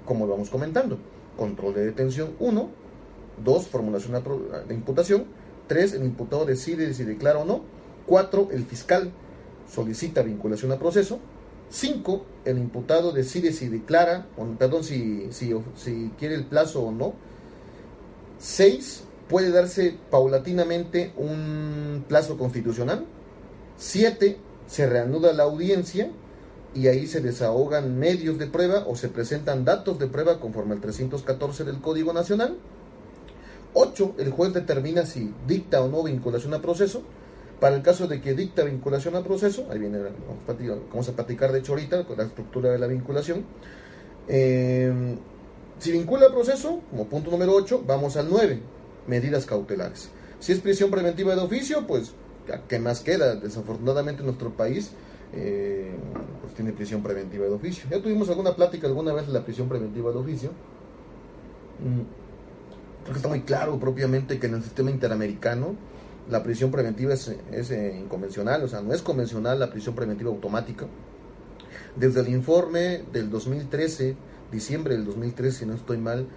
[0.05, 0.97] Como lo vamos comentando,
[1.37, 2.69] control de detención 1,
[3.43, 4.21] 2, formulación
[4.67, 5.25] de imputación,
[5.67, 7.61] 3, el imputado decide si declara o no,
[8.07, 9.11] 4, el fiscal
[9.67, 11.19] solicita vinculación a proceso.
[11.69, 12.25] 5.
[12.45, 17.13] El imputado decide si declara, o, perdón, si, si quiere el plazo o no.
[18.39, 19.03] 6.
[19.27, 23.05] Puede darse paulatinamente un plazo constitucional.
[23.77, 24.37] 7.
[24.67, 26.11] Se reanuda la audiencia
[26.75, 30.81] y ahí se desahogan medios de prueba o se presentan datos de prueba conforme al
[30.81, 32.57] 314 del Código Nacional.
[33.73, 34.15] 8.
[34.19, 37.01] El juez determina si dicta o no vinculación a proceso.
[37.59, 39.99] Para el caso de que dicta vinculación al proceso, ahí viene,
[40.89, 43.45] vamos a platicar de hecho ahorita con la estructura de la vinculación.
[44.27, 45.17] Eh,
[45.79, 48.59] si vincula al proceso, como punto número 8, vamos al 9,
[49.07, 50.09] medidas cautelares.
[50.39, 52.13] Si es prisión preventiva de oficio, pues,
[52.67, 53.35] ¿qué más queda?
[53.35, 54.91] Desafortunadamente en nuestro país,
[55.33, 55.91] eh,
[56.41, 57.89] pues tiene prisión preventiva de oficio.
[57.89, 60.51] Ya tuvimos alguna plática alguna vez de la prisión preventiva de oficio.
[61.79, 62.01] Mm,
[63.03, 65.75] creo que está muy claro propiamente que en el sistema interamericano,
[66.29, 70.87] la prisión preventiva es, eh, inconvencional, o sea, no es convencional la prisión preventiva automática.
[71.95, 74.15] Desde el informe del 2013,
[74.51, 76.27] diciembre del 2013, si no estoy mal,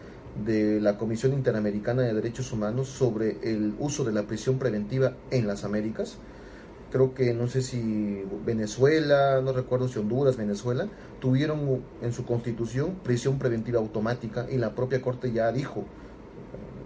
[0.44, 5.46] de la Comisión Interamericana de Derechos Humanos sobre el uso de la prisión preventiva en
[5.46, 6.18] las Américas,
[6.92, 10.88] creo que no sé si Venezuela, no recuerdo si Honduras, Venezuela,
[11.20, 15.84] tuvieron en su constitución prisión preventiva automática y la propia Corte ya dijo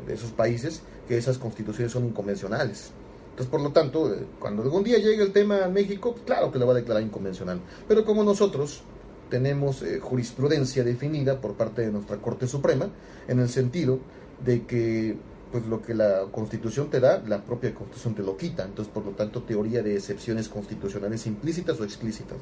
[0.07, 2.91] de esos países que esas constituciones son inconvencionales.
[3.31, 6.53] Entonces, por lo tanto, eh, cuando algún día llegue el tema a México, pues, claro
[6.53, 7.61] que lo va a declarar inconvencional.
[7.89, 8.83] Pero como nosotros
[9.31, 12.91] tenemos eh, jurisprudencia definida por parte de nuestra Corte Suprema,
[13.27, 14.01] en el sentido
[14.45, 15.17] de que
[15.51, 18.65] pues lo que la Constitución te da, la propia Constitución te lo quita.
[18.65, 22.39] Entonces, por lo tanto, teoría de excepciones constitucionales implícitas o explícitas.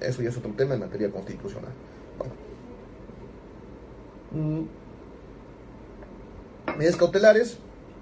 [0.00, 1.72] Eso ya es otro tema en materia constitucional.
[4.32, 4.62] Mm.
[6.76, 7.58] Medidas cautelares,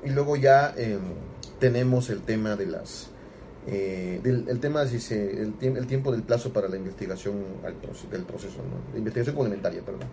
[0.07, 1.01] y luego ya em,
[1.59, 3.11] tenemos el tema de las
[3.67, 7.35] eh, del, el tema si se, el, el, tiempo del plazo para la investigación
[8.11, 8.97] del proceso, ¿no?
[8.97, 10.09] investigación complementaria, perdón.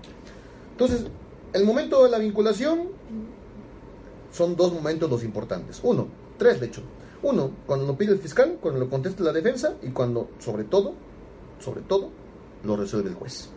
[0.71, 1.05] Entonces,
[1.53, 2.89] el momento de la vinculación
[4.31, 5.79] son dos momentos los importantes.
[5.83, 6.07] Uno,
[6.39, 6.81] tres de hecho.
[7.21, 10.95] Uno, cuando lo pide el fiscal, cuando lo contesta la defensa y cuando, sobre todo,
[11.59, 12.09] sobre todo,
[12.63, 13.49] lo resuelve el juez.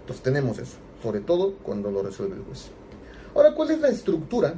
[0.00, 2.66] Entonces tenemos eso, sobre todo cuando lo resuelve el juez.
[3.32, 4.54] Ahora, ¿cuál es la estructura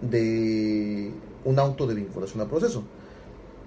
[0.00, 1.12] de
[1.44, 2.84] un auto de vinculación al proceso.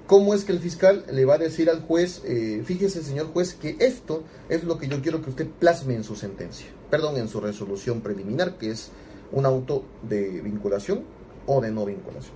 [0.08, 3.54] ¿Cómo es que el fiscal le va a decir al juez, eh, fíjese señor juez,
[3.54, 7.30] que esto es lo que yo quiero que usted plasme en su sentencia, perdón, en
[7.30, 8.92] su resolución preliminar, que es
[9.32, 11.04] un auto de vinculación
[11.46, 12.36] o de no vinculación?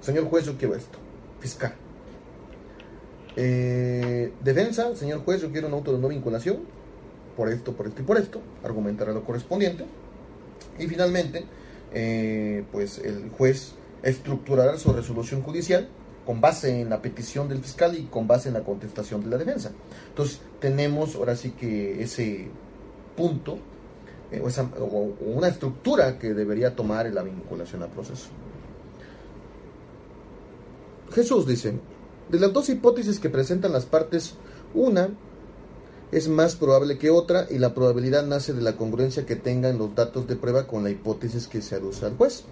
[0.00, 0.98] Señor juez, yo quiero esto.
[1.38, 1.74] Fiscal.
[3.36, 6.58] Eh, defensa, señor juez, yo quiero un auto de no vinculación,
[7.36, 9.84] por esto, por esto y por esto, argumentará lo correspondiente.
[10.78, 11.44] Y finalmente,
[11.92, 15.88] eh, pues el juez estructurará su resolución judicial
[16.24, 19.38] con base en la petición del fiscal y con base en la contestación de la
[19.38, 19.70] defensa.
[20.08, 22.48] Entonces tenemos ahora sí que ese
[23.16, 23.58] punto
[24.30, 28.28] eh, o, esa, o, una estructura que debería tomar en la vinculación al proceso.
[31.12, 31.78] Jesús dice,
[32.28, 34.34] de las dos hipótesis que presentan las partes,
[34.74, 35.10] una
[36.12, 39.94] es más probable que otra y la probabilidad nace de la congruencia que tengan los
[39.94, 42.44] datos de prueba con la hipótesis que se aduce al juez.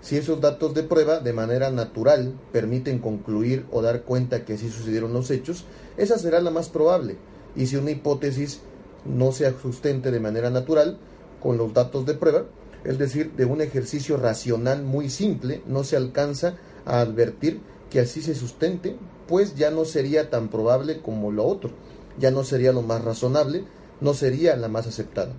[0.00, 4.70] Si esos datos de prueba de manera natural permiten concluir o dar cuenta que así
[4.70, 5.64] sucedieron los hechos,
[5.96, 7.16] esa será la más probable.
[7.56, 8.60] Y si una hipótesis
[9.04, 10.98] no se sustente de manera natural
[11.42, 12.44] con los datos de prueba,
[12.84, 18.22] es decir, de un ejercicio racional muy simple, no se alcanza a advertir que así
[18.22, 18.96] se sustente,
[19.26, 21.72] pues ya no sería tan probable como lo otro
[22.18, 23.64] ya no sería lo más razonable,
[24.00, 25.32] no sería la más aceptada.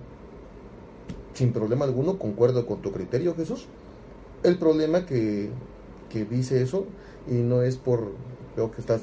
[1.34, 3.66] sin problema alguno, concuerdo con tu criterio, Jesús.
[4.42, 5.50] El problema que,
[6.10, 6.86] que dice eso,
[7.28, 8.12] y no es por,
[8.54, 9.02] creo que estás,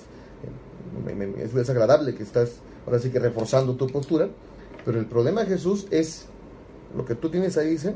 [1.38, 4.29] es desagradable que estás ahora sí que reforzando tu postura,
[4.83, 6.25] pero el problema, Jesús, es
[6.95, 7.95] lo que tú tienes ahí, dice,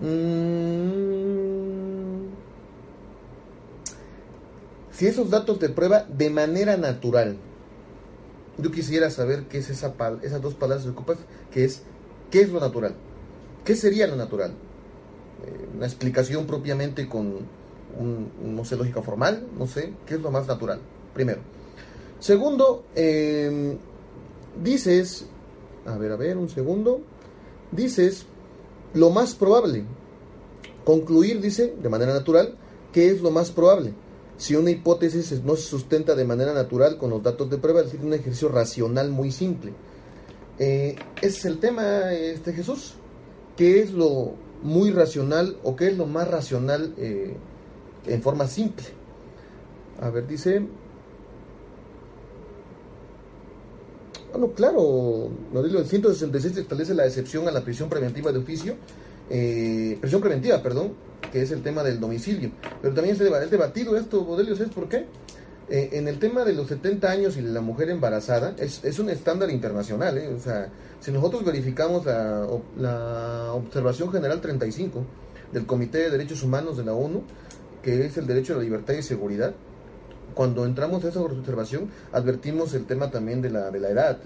[0.00, 1.24] mmm,
[4.90, 7.36] si esos datos de prueba de manera natural,
[8.58, 11.18] yo quisiera saber qué es esa esas dos palabras que ocupas,
[11.52, 11.82] que es,
[12.30, 12.94] ¿qué es lo natural?
[13.64, 14.50] ¿Qué sería lo natural?
[14.50, 17.38] Eh, una explicación propiamente con,
[17.98, 20.80] un, no sé, lógica formal, no sé, ¿qué es lo más natural?
[21.14, 21.40] Primero.
[22.20, 23.76] Segundo, em,
[24.62, 25.26] dices,
[25.86, 27.00] a ver, a ver, un segundo,
[27.72, 28.26] dices
[28.94, 29.84] lo más probable.
[30.84, 32.54] Concluir, dice, de manera natural,
[32.92, 33.94] ¿qué es lo más probable?
[34.36, 37.86] Si una hipótesis no se sustenta de manera natural con los datos de prueba, es
[37.86, 39.72] decir, un ejercicio racional muy simple.
[40.58, 42.94] Eh, ese es el tema, este Jesús.
[43.56, 47.36] ¿Qué es lo muy racional o qué es lo más racional eh,
[48.06, 48.86] en forma simple?
[50.00, 50.66] A ver, dice.
[54.32, 58.74] Bueno, claro, el 166 establece la excepción a la prisión preventiva de oficio,
[59.30, 60.92] eh, prisión preventiva, perdón,
[61.32, 62.50] que es el tema del domicilio.
[62.82, 65.06] Pero también es debatido esto, Bodelios, ¿es por qué?
[65.68, 69.08] Eh, en el tema de los 70 años y la mujer embarazada, es, es un
[69.08, 70.18] estándar internacional.
[70.18, 70.28] ¿eh?
[70.28, 70.68] O sea,
[71.00, 75.04] si nosotros verificamos la, la, observación general 35
[75.52, 77.22] del Comité de Derechos Humanos de la ONU,
[77.82, 79.54] que es el derecho a la libertad y seguridad,
[80.34, 84.18] cuando entramos a esa observación advertimos el tema también de la, de la edad.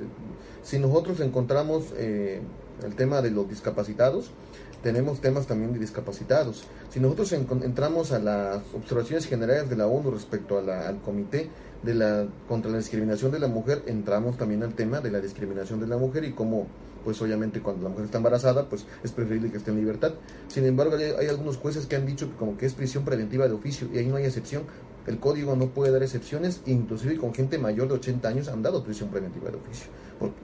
[0.63, 2.41] Si nosotros encontramos eh,
[2.85, 4.31] el tema de los discapacitados,
[4.83, 6.64] tenemos temas también de discapacitados.
[6.91, 11.51] Si nosotros entramos a las observaciones generales de la ONU respecto al comité
[11.83, 15.81] de la contra la discriminación de la mujer, entramos también al tema de la discriminación
[15.81, 16.67] de la mujer y cómo,
[17.05, 20.14] pues obviamente cuando la mujer está embarazada, pues es preferible que esté en libertad.
[20.49, 23.55] Sin embargo, hay, algunos jueces que han dicho que como que es prisión preventiva de
[23.55, 24.62] oficio y ahí no hay excepción.
[25.07, 28.85] El código no puede dar excepciones, inclusive con gente mayor de 80 años han dado
[28.85, 29.87] prisión preventiva de oficio.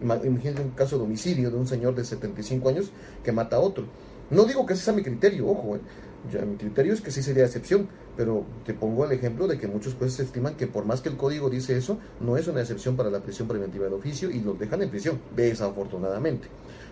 [0.00, 2.90] Imagínense un caso de homicidio de un señor de 75 años
[3.22, 3.84] que mata a otro
[4.30, 6.44] no digo que ese sea mi criterio, ojo, eh.
[6.46, 9.94] mi criterio es que sí sería excepción, pero te pongo el ejemplo de que muchos
[9.94, 13.10] jueces estiman que por más que el código dice eso, no es una excepción para
[13.10, 16.48] la prisión preventiva del oficio y los dejan en prisión, desafortunadamente.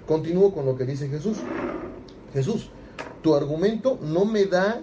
[0.07, 1.39] Continúo con lo que dice Jesús.
[2.35, 2.71] Jesús,
[3.23, 4.83] tu argumento no me da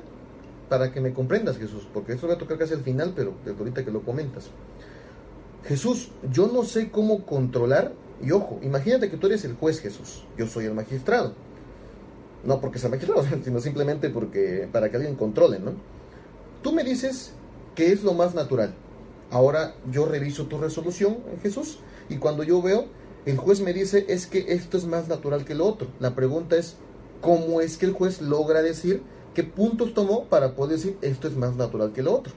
[0.70, 3.84] para que me comprendas, Jesús, porque esto va a tocar casi al final, pero ahorita
[3.84, 4.50] que lo comentas.
[5.66, 10.24] Jesús, yo no sé cómo controlar, y ojo, imagínate que tú eres el juez, Jesús,
[10.38, 11.34] yo soy el magistrado
[12.44, 15.74] no porque sea magistrado, sino simplemente porque para que alguien controle, ¿no?
[16.62, 17.34] Tú me dices
[17.76, 18.74] que es lo más natural.
[19.32, 22.86] Ahora yo reviso tu resolución, Jesús, y cuando yo veo,
[23.26, 25.88] el juez me dice es que esto es más natural que lo otro.
[26.00, 26.76] La pregunta es,
[27.22, 29.04] ¿cómo es que el juez logra decir
[29.36, 32.34] qué puntos tomó para poder decir esto es más natural que lo otro?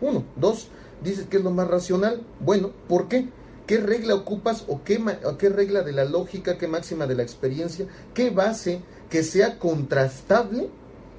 [0.00, 0.24] Uno.
[0.36, 0.68] Dos,
[1.02, 2.22] dices que es lo más racional.
[2.40, 3.28] Bueno, ¿por qué?
[3.66, 5.02] ¿Qué regla ocupas o qué,
[5.38, 10.68] qué regla de la lógica, qué máxima de la experiencia, qué base que sea contrastable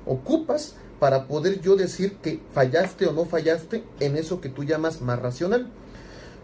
[0.06, 5.02] ocupas para poder yo decir que fallaste o no fallaste en eso que tú llamas
[5.02, 5.70] más racional.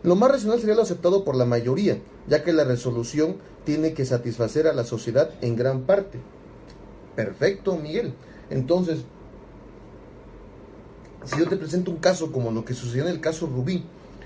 [0.03, 4.05] Lo más racional sería lo aceptado por la mayoría, ya que la resolución tiene que
[4.05, 6.19] satisfacer a la sociedad en gran parte.
[7.15, 8.13] Perfecto, Miguel.
[8.49, 8.99] Entonces,
[11.23, 13.85] si yo te presento un caso como lo que sucedió en el caso Rubí,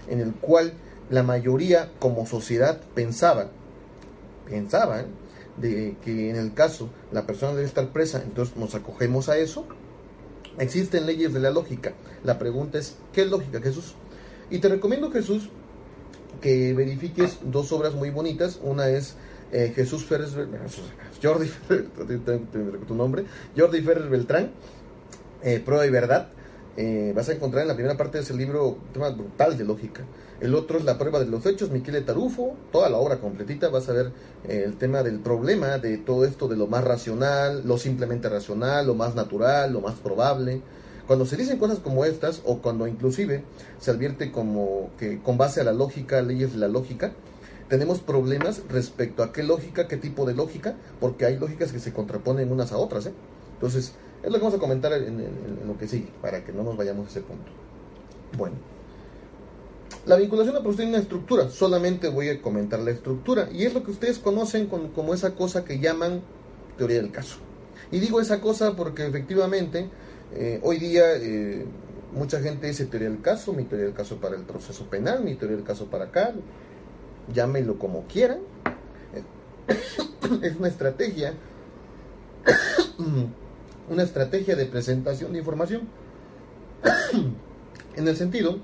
[0.10, 0.74] en el cual
[1.10, 3.50] la mayoría como sociedad pensaba,
[4.46, 5.06] pensaba, ¿eh?
[5.58, 9.66] de que en el caso la persona debe estar presa, entonces nos acogemos a eso.
[10.60, 11.94] Existen leyes de la lógica.
[12.24, 13.96] La pregunta es, ¿qué es lógica, Jesús?
[14.50, 15.50] Y te recomiendo, Jesús,
[16.42, 18.60] que verifiques dos obras muy bonitas.
[18.64, 19.16] Una es
[19.52, 20.30] eh, Jesús Ferrer,
[21.22, 21.50] Jordi
[23.58, 24.52] Jordi Ferrer Beltrán,
[25.44, 26.30] eh, Prueba y Verdad.
[26.76, 29.64] Eh, vas a encontrar en la primera parte de ese libro un tema brutal de
[29.64, 30.04] lógica.
[30.40, 33.90] El otro es La prueba de los hechos, Miquel Tarufo, toda la obra completita, vas
[33.90, 34.12] a ver
[34.48, 38.86] eh, el tema del problema de todo esto de lo más racional, lo simplemente racional,
[38.86, 40.62] lo más natural, lo más probable.
[41.08, 43.44] Cuando se dicen cosas como estas, o cuando inclusive
[43.80, 47.14] se advierte como que con base a la lógica, leyes de la lógica,
[47.68, 51.94] tenemos problemas respecto a qué lógica, qué tipo de lógica, porque hay lógicas que se
[51.94, 53.08] contraponen unas a otras.
[53.08, 53.14] ¿eh?
[53.56, 56.62] Entonces, es lo que vamos a comentar en, en lo que sigue, para que no
[56.62, 57.50] nos vayamos a ese punto.
[58.38, 58.77] Bueno.
[60.08, 63.84] La vinculación a tiene una estructura, solamente voy a comentar la estructura, y es lo
[63.84, 66.22] que ustedes conocen como esa cosa que llaman
[66.78, 67.40] teoría del caso.
[67.92, 69.90] Y digo esa cosa porque efectivamente
[70.34, 71.66] eh, hoy día eh,
[72.14, 75.36] mucha gente dice teoría del caso, mi teoría del caso para el proceso penal, mi
[75.36, 76.34] teoría del caso para acá,
[77.34, 78.40] llámenlo como quieran.
[80.42, 81.34] es una estrategia
[83.90, 85.82] una estrategia de presentación de información.
[87.98, 88.60] en el sentido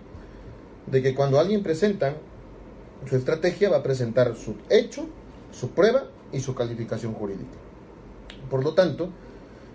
[0.87, 2.15] de que cuando alguien presenta
[3.07, 5.05] su estrategia va a presentar su hecho,
[5.51, 7.57] su prueba y su calificación jurídica.
[8.49, 9.09] Por lo tanto,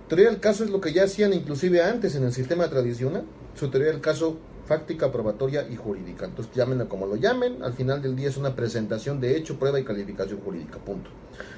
[0.09, 3.71] teoría del caso es lo que ya hacían inclusive antes en el sistema tradicional, su
[3.71, 6.27] teoría del caso fáctica, probatoria y jurídica.
[6.27, 9.81] Entonces llámenla como lo llamen, al final del día es una presentación de hecho, prueba
[9.81, 11.11] y calificación jurídica, punto.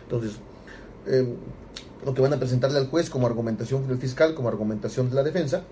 [0.03, 0.39] Entonces,
[1.07, 1.35] em,
[2.05, 5.23] lo que van a presentarle al juez como argumentación del fiscal, como argumentación de la
[5.23, 5.63] defensa,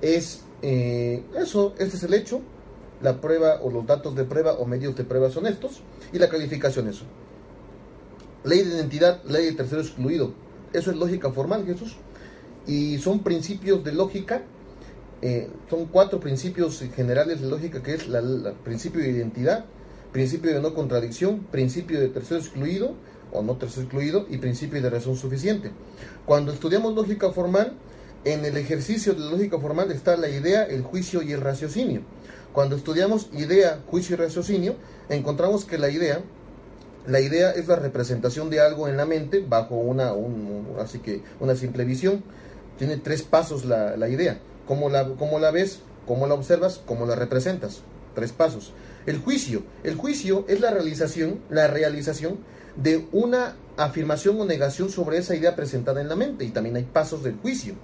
[0.00, 2.40] es eh, eso, este es el hecho,
[3.04, 6.30] la prueba o los datos de prueba o medios de prueba son estos, y la
[6.30, 7.04] calificación eso.
[8.44, 10.32] Ley de identidad, ley de tercero excluido.
[10.72, 11.96] Eso es lógica formal, Jesús.
[12.66, 14.42] Y son principios de lógica,
[15.20, 19.66] eh, son cuatro principios generales de lógica, que es el principio de identidad,
[20.10, 22.94] principio de no contradicción, principio de tercero excluido,
[23.32, 25.72] o no tercero excluido, y principio de razón suficiente.
[26.24, 27.74] Cuando estudiamos lógica formal,
[28.24, 32.00] en el ejercicio de lógica formal está la idea, el juicio y el raciocinio.
[32.54, 34.76] Cuando estudiamos idea, juicio y raciocinio,
[35.08, 36.20] encontramos que la idea,
[37.04, 40.12] la idea es la representación de algo en la mente bajo una,
[40.80, 42.22] así que una simple visión.
[42.78, 44.38] Tiene tres pasos la, la idea.
[44.68, 45.80] ¿Cómo la, ¿Cómo la ves?
[46.06, 46.80] ¿Cómo la observas?
[46.86, 47.80] ¿Cómo la representas?
[48.14, 48.72] Tres pasos.
[49.04, 49.64] El juicio.
[49.82, 52.38] El juicio es la realización, la realización
[52.76, 56.44] de una afirmación o negación sobre esa idea presentada en la mente.
[56.44, 57.74] Y también hay pasos del juicio.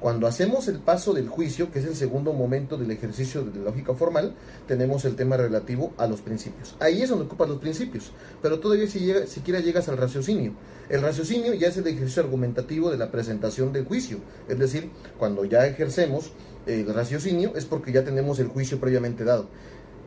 [0.00, 3.94] Cuando hacemos el paso del juicio, que es el segundo momento del ejercicio de lógica
[3.94, 4.34] formal,
[4.66, 6.74] tenemos el tema relativo a los principios.
[6.80, 10.54] Ahí es donde ocupan los principios, pero todavía si siquiera llegas al raciocinio.
[10.88, 15.44] El raciocinio ya es el ejercicio argumentativo de la presentación del juicio, es decir, cuando
[15.44, 16.32] ya ejercemos
[16.66, 19.48] el raciocinio es porque ya tenemos el juicio previamente dado.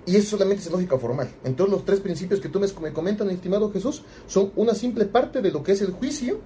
[0.07, 1.29] Y eso solamente es lógica formal.
[1.43, 5.51] Entonces los tres principios que tú me comentas, estimado Jesús, son una simple parte de
[5.51, 6.39] lo que es el juicio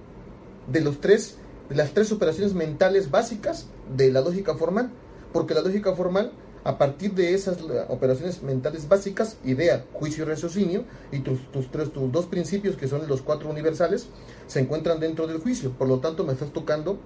[0.70, 1.38] de los tres
[1.70, 4.90] las tres operaciones mentales básicas de la lógica formal,
[5.32, 6.32] porque la lógica formal,
[6.64, 7.58] a partir de esas
[7.88, 12.88] operaciones mentales básicas, idea, juicio y raciocinio, y tus, tus, tres, tus dos principios, que
[12.88, 14.08] son los cuatro universales,
[14.46, 15.72] se encuentran dentro del juicio.
[15.72, 16.98] Por lo tanto, me estás tocando,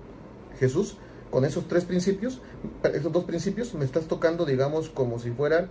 [0.58, 0.96] Jesús,
[1.30, 2.40] con esos tres principios,
[2.94, 5.68] esos dos principios, me estás tocando, digamos, como si fueran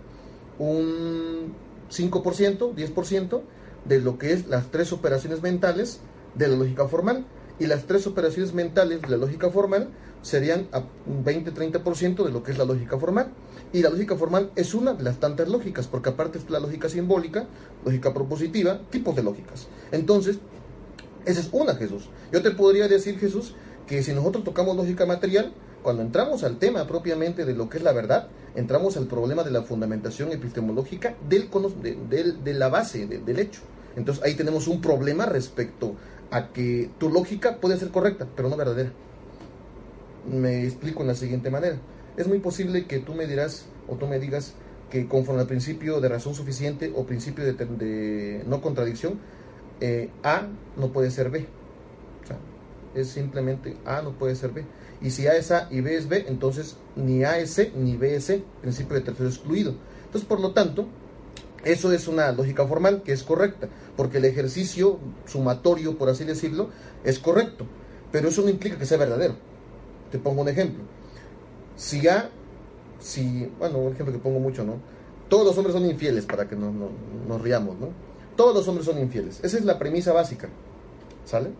[0.58, 1.54] un
[1.90, 3.40] 5%, 10%
[3.84, 6.00] de lo que es las tres operaciones mentales
[6.34, 7.26] de la lógica formal
[7.62, 9.88] y las tres operaciones mentales de la lógica formal
[10.20, 10.66] serían
[11.06, 13.28] un 20-30% de lo que es la lógica formal.
[13.72, 16.88] Y la lógica formal es una de las tantas lógicas, porque aparte es la lógica
[16.88, 17.46] simbólica,
[17.84, 19.68] lógica propositiva, tipos de lógicas.
[19.92, 20.38] Entonces,
[21.24, 22.08] esa es una, Jesús.
[22.32, 23.54] Yo te podría decir, Jesús,
[23.86, 25.52] que si nosotros tocamos lógica material,
[25.84, 29.52] cuando entramos al tema propiamente de lo que es la verdad, entramos al problema de
[29.52, 31.48] la fundamentación epistemológica del,
[31.80, 33.60] de, de, la base, del hecho.
[33.94, 35.94] Entonces ahí tenemos un problema respecto
[36.32, 38.90] a que tu lógica puede ser correcta, pero no verdadera.
[40.28, 41.76] Me explico en la siguiente manera.
[42.16, 44.54] Es muy posible que tú me dirás o tú me digas
[44.90, 49.20] que conforme al principio de razón suficiente o principio de, no contradicción,
[49.80, 51.46] eh, A no puede ser B.
[52.94, 54.64] Es simplemente A no puede ser B.
[55.02, 57.96] Y si A es A y B es B, entonces ni A es C ni
[57.96, 59.74] B es C, principio de tercero excluido.
[60.04, 60.88] Entonces, por lo tanto,
[61.64, 66.70] eso es una lógica formal que es correcta, porque el ejercicio sumatorio, por así decirlo,
[67.04, 67.66] es correcto,
[68.10, 69.36] pero eso no implica que sea verdadero.
[70.10, 70.82] Te pongo un ejemplo.
[71.76, 72.30] Si A,
[72.98, 74.76] si, bueno, un ejemplo que pongo mucho, ¿no?
[75.28, 76.72] Todos los hombres son infieles, para que no,
[77.26, 77.88] nos riamos, ¿no?
[78.36, 79.40] Todos los hombres son infieles.
[79.42, 80.48] Esa es la premisa básica,
[81.24, 81.50] ¿sale?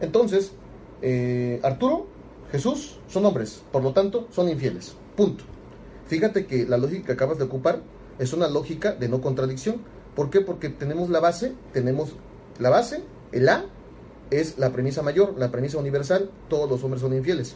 [0.00, 0.52] Entonces,
[1.00, 2.06] eh, Arturo,
[2.50, 4.94] Jesús son hombres, por lo tanto, son infieles.
[5.16, 5.44] Punto.
[6.06, 7.80] Fíjate que la lógica que acabas de ocupar
[8.18, 9.76] es una lógica de no contradicción.
[10.14, 10.40] ¿Por qué?
[10.40, 12.14] Porque tenemos la base, tenemos
[12.58, 13.02] la base,
[13.32, 13.64] el A
[14.30, 17.54] es la premisa mayor, la premisa universal, todos los hombres son infieles.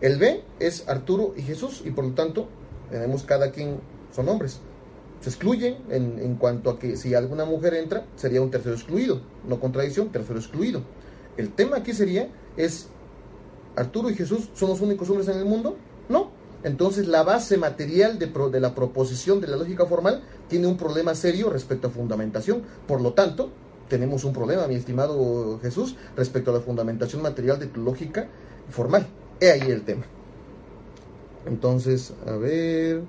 [0.00, 2.48] El B es Arturo y Jesús y por lo tanto
[2.90, 3.80] tenemos cada quien
[4.14, 4.60] son hombres.
[5.20, 9.20] Se excluyen en, en cuanto a que si alguna mujer entra sería un tercero excluido,
[9.46, 10.82] no contradicción, tercero excluido.
[11.36, 12.88] El tema aquí sería es
[13.76, 15.76] Arturo y Jesús son los únicos hombres en el mundo?
[16.62, 21.14] Entonces la base material de, de, la proposición de la lógica formal tiene un problema
[21.14, 22.62] serio respecto a fundamentación.
[22.86, 23.50] Por lo tanto,
[23.88, 28.28] tenemos un problema, mi estimado Jesús, respecto a la fundamentación material de tu lógica
[28.70, 29.06] formal.
[29.40, 30.04] He ahí el tema.
[31.46, 33.02] Entonces, a ver,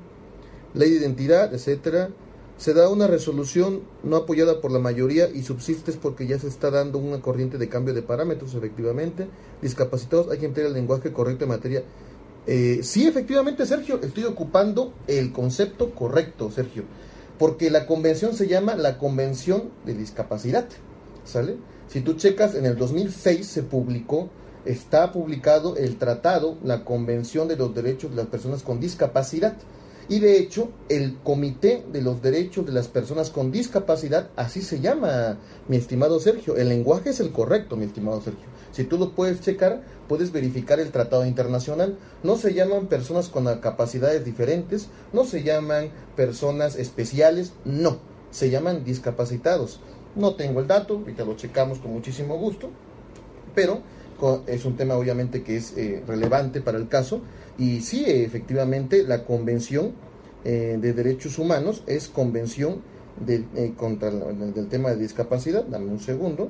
[0.74, 2.10] ley de identidad, etcétera.
[2.58, 6.70] Se da una resolución no apoyada por la mayoría y subsistes porque ya se está
[6.70, 9.28] dando una corriente de cambio de parámetros, efectivamente.
[9.62, 11.84] Discapacitados, hay que emplear el lenguaje correcto en materia
[12.48, 16.84] eh, sí, efectivamente, Sergio, estoy ocupando el concepto correcto, Sergio,
[17.38, 20.68] porque la convención se llama la Convención de Discapacidad,
[21.24, 21.58] ¿sale?
[21.88, 24.30] Si tú checas, en el 2006 se publicó
[24.66, 29.58] está publicado el tratado, la Convención de los Derechos de las Personas con Discapacidad.
[30.10, 34.80] Y de hecho, el Comité de los Derechos de las Personas con Discapacidad, así se
[34.80, 35.38] llama,
[35.68, 36.58] mi estimado Sergio.
[36.58, 38.46] El lenguaje es el correcto, mi estimado Sergio.
[38.72, 41.98] Si tú lo puedes checar, puedes verificar el tratado internacional.
[42.24, 48.00] No se llaman personas con capacidades diferentes, no se llaman personas especiales, no,
[48.32, 49.80] se llaman discapacitados.
[50.16, 52.70] No tengo el dato, ahorita lo checamos con muchísimo gusto,
[53.56, 53.82] pero
[54.48, 57.22] es un tema obviamente que es eh, relevante para el caso
[57.58, 59.92] y sí, efectivamente, la Convención
[60.44, 62.82] eh, de Derechos Humanos es convención
[63.24, 65.64] de, eh, contra el, del tema de discapacidad.
[65.66, 66.50] Dame un segundo.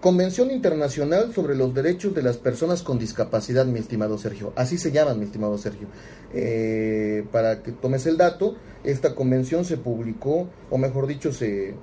[0.00, 4.52] Convención Internacional sobre los Derechos de las Personas con Discapacidad, mi estimado Sergio.
[4.54, 5.88] Así se llama, mi estimado Sergio.
[6.34, 11.74] Eh, para que tomes el dato, esta convención se publicó, o mejor dicho, se,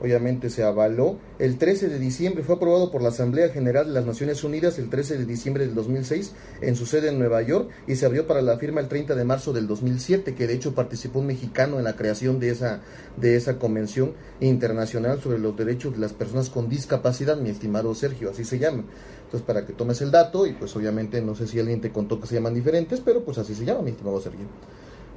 [0.00, 4.06] obviamente se avaló el 13 de diciembre, fue aprobado por la Asamblea General de las
[4.06, 7.96] Naciones Unidas el 13 de diciembre del 2006 en su sede en Nueva York y
[7.96, 11.20] se abrió para la firma el 30 de marzo del 2007, que de hecho participó
[11.20, 12.80] un mexicano en la creación de esa,
[13.16, 18.30] de esa Convención Internacional sobre los Derechos de las Personas con Discapacidad, mi estimado Sergio,
[18.30, 18.84] así se llama.
[19.24, 22.20] Entonces, para que tomes el dato, y pues obviamente no sé si alguien te contó
[22.20, 24.46] que se llaman diferentes, pero pues así se llama, mi estimado Sergio.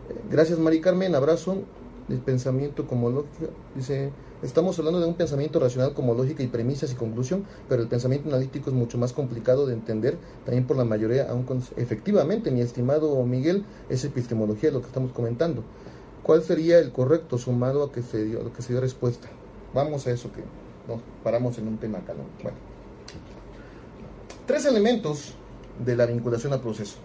[0.10, 1.64] Eh, gracias, Mari Carmen, abrazo.
[2.10, 4.12] El pensamiento como lógica, dice,
[4.44, 8.30] estamos hablando de un pensamiento racional como lógica y premisas y conclusión, pero el pensamiento
[8.30, 11.46] analítico es mucho más complicado de entender, también por la mayoría, aún
[11.78, 15.64] efectivamente, mi estimado Miguel, es epistemología lo que estamos comentando.
[16.24, 19.28] ¿Cuál sería el correcto sumado a que se dio, a que se dio respuesta?
[19.74, 20.42] Vamos a eso que
[20.88, 22.24] nos paramos en un tema acá, ¿no?
[22.42, 22.58] Bueno.
[24.46, 25.34] Tres elementos
[25.84, 26.98] de la vinculación al proceso.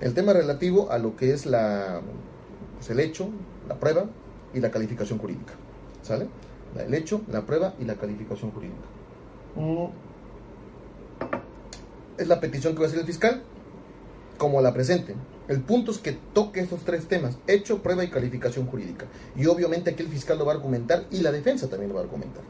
[0.00, 2.00] El tema relativo a lo que es la,
[2.76, 3.28] pues, el hecho,
[3.68, 4.06] la prueba
[4.52, 5.54] y la calificación jurídica.
[6.02, 6.28] ¿Sale?
[6.84, 8.86] El hecho, la prueba y la calificación jurídica.
[9.56, 9.86] Mm.
[12.18, 13.42] Es la petición que va a hacer el fiscal,
[14.38, 15.14] como la presente.
[15.48, 19.06] El punto es que toque esos tres temas, hecho, prueba y calificación jurídica.
[19.36, 22.00] Y obviamente aquí el fiscal lo va a argumentar y la defensa también lo va
[22.00, 22.42] a argumentar.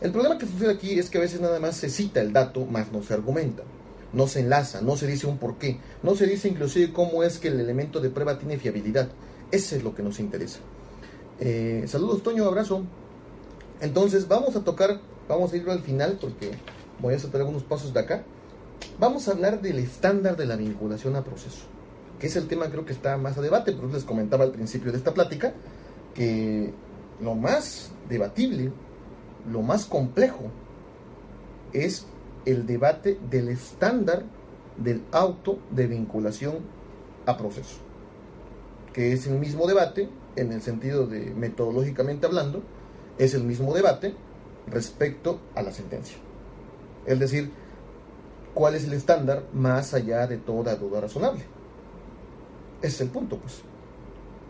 [0.00, 2.64] El problema que sucede aquí es que a veces nada más se cita el dato,
[2.66, 3.62] más no se argumenta
[4.12, 7.48] no se enlaza, no se dice un porqué, no se dice inclusive cómo es que
[7.48, 9.08] el elemento de prueba tiene fiabilidad.
[9.50, 10.60] Ese es lo que nos interesa.
[11.40, 12.82] Eh, saludos, Toño, abrazo.
[13.80, 16.50] Entonces, vamos a tocar, vamos a ir al final porque
[17.00, 18.24] voy a saltar algunos pasos de acá.
[18.98, 21.66] Vamos a hablar del estándar de la vinculación a proceso,
[22.18, 24.90] que es el tema creo que está más a debate, pero les comentaba al principio
[24.90, 25.54] de esta plática
[26.14, 26.72] que
[27.20, 28.72] lo más debatible,
[29.50, 30.50] lo más complejo
[31.72, 32.06] es
[32.44, 34.24] el debate del estándar
[34.76, 36.58] del auto de vinculación
[37.26, 37.76] a proceso,
[38.92, 40.08] que es el mismo debate
[40.40, 42.62] en el sentido de metodológicamente hablando,
[43.18, 44.14] es el mismo debate
[44.66, 46.16] respecto a la sentencia.
[47.06, 47.50] Es decir,
[48.54, 51.42] cuál es el estándar más allá de toda duda razonable.
[52.80, 53.62] Ese es el punto, pues.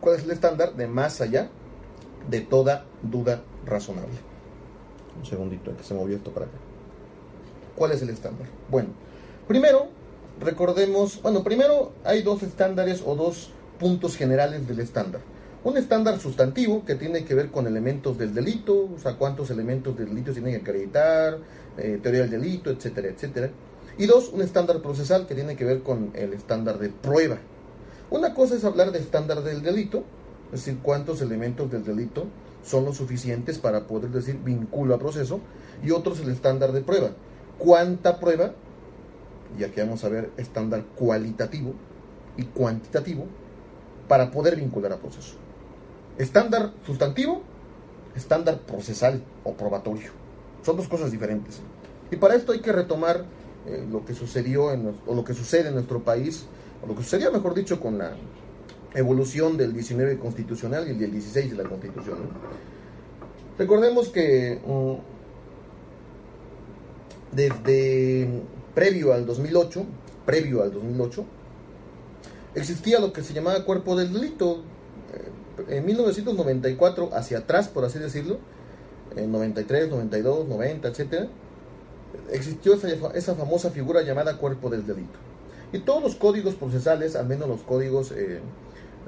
[0.01, 1.49] ¿Cuál es el estándar de más allá
[2.28, 4.16] de toda duda razonable?
[5.18, 6.57] Un segundito, que se movió esto para acá.
[7.74, 8.47] ¿Cuál es el estándar?
[8.68, 8.91] Bueno,
[9.47, 9.89] primero,
[10.41, 15.20] recordemos, bueno, primero hay dos estándares o dos puntos generales del estándar.
[15.64, 19.96] Un estándar sustantivo que tiene que ver con elementos del delito, o sea, cuántos elementos
[19.98, 21.38] del delito se tienen que acreditar,
[21.76, 23.50] eh, teoría del delito, etcétera, etcétera.
[23.98, 27.38] Y dos, un estándar procesal que tiene que ver con el estándar de prueba.
[28.09, 30.04] Una cosa es hablar de estándar del delito,
[30.52, 32.26] es decir, cuántos elementos del delito
[32.62, 35.40] son los suficientes para poder decir vinculo a proceso,
[35.82, 37.11] y otro es el estándar de prueba,
[37.59, 38.52] cuánta prueba,
[39.59, 41.74] y aquí vamos a ver estándar cualitativo
[42.36, 43.26] y cuantitativo,
[44.06, 45.34] para poder vincular a proceso.
[46.18, 47.42] Estándar sustantivo,
[48.16, 50.10] estándar procesal o probatorio.
[50.64, 51.60] Son dos cosas diferentes.
[52.10, 53.24] Y para esto hay que retomar
[53.66, 56.46] eh, lo que sucedió en, o lo que sucede en nuestro país,
[56.82, 58.12] o lo que sucedió, mejor dicho, con la
[58.94, 62.18] evolución del 19 constitucional y el 16 de la constitución.
[63.58, 64.94] Recordemos que mm,
[67.36, 68.42] desde
[68.74, 69.84] previo al 2008,
[70.24, 71.24] previo al 2008,
[72.54, 74.62] existía lo que se llamaba cuerpo del delito.
[75.68, 78.38] En 1994, hacia atrás, por así decirlo,
[79.16, 81.28] en 93, 92, 90, etc.,
[82.30, 85.18] existió esa, esa, famosa figura llamada cuerpo del delito.
[85.72, 88.40] Y todos los códigos procesales, al menos los códigos, eh,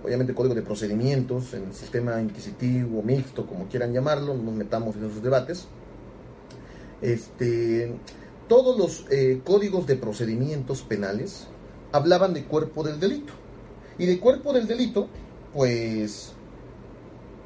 [0.04, 5.06] obviamente código de procedimientos, en sistema inquisitivo, mixto, como quieran llamarlo, no nos metamos en
[5.06, 5.66] esos debates,
[7.02, 7.94] este,
[8.48, 11.46] todos los eh, códigos de procedimientos penales
[11.92, 13.32] hablaban de cuerpo del delito.
[13.98, 15.08] Y de cuerpo del delito,
[15.54, 16.32] pues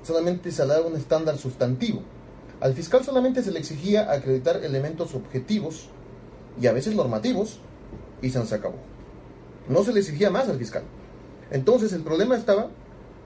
[0.05, 2.02] solamente se dado un estándar sustantivo.
[2.61, 5.88] Al fiscal solamente se le exigía acreditar elementos objetivos
[6.61, 7.59] y a veces normativos
[8.22, 8.76] y se acabó.
[9.68, 10.82] No se le exigía más al fiscal.
[11.50, 12.70] Entonces el problema estaba,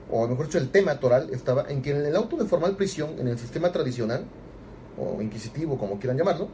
[0.09, 3.19] o mejor dicho el tema toral estaba en que en el auto de formal prisión,
[3.19, 4.25] en el sistema tradicional,
[4.97, 6.49] o inquisitivo como quieran llamarlo,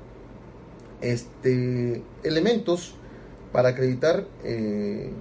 [1.01, 2.95] este, elementos
[3.51, 5.11] para acreditar, eh,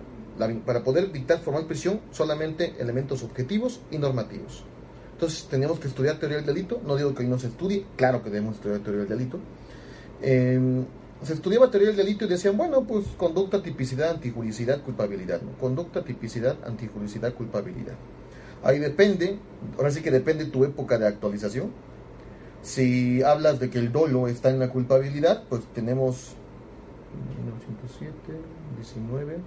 [0.66, 4.64] para poder dictar formal prisión, solamente elementos objetivos y normativos.
[5.24, 6.82] Entonces tenemos que estudiar teoría del delito.
[6.84, 9.38] No digo que hoy no se estudie, claro que debemos estudiar teoría del delito.
[10.20, 10.84] Em,
[11.22, 15.40] se estudiaba teoría del delito y decían, bueno, pues conducta, tipicidad, antijuricidad, culpabilidad.
[15.58, 17.94] Conducta, tipicidad, antijuricidad, culpabilidad.
[18.62, 19.38] Ahí depende,
[19.78, 21.70] ahora sí que depende tu época de actualización.
[22.60, 26.34] Si hablas de que el dolo está en la culpabilidad, pues tenemos
[27.38, 28.12] 1907,
[28.76, 29.38] 19,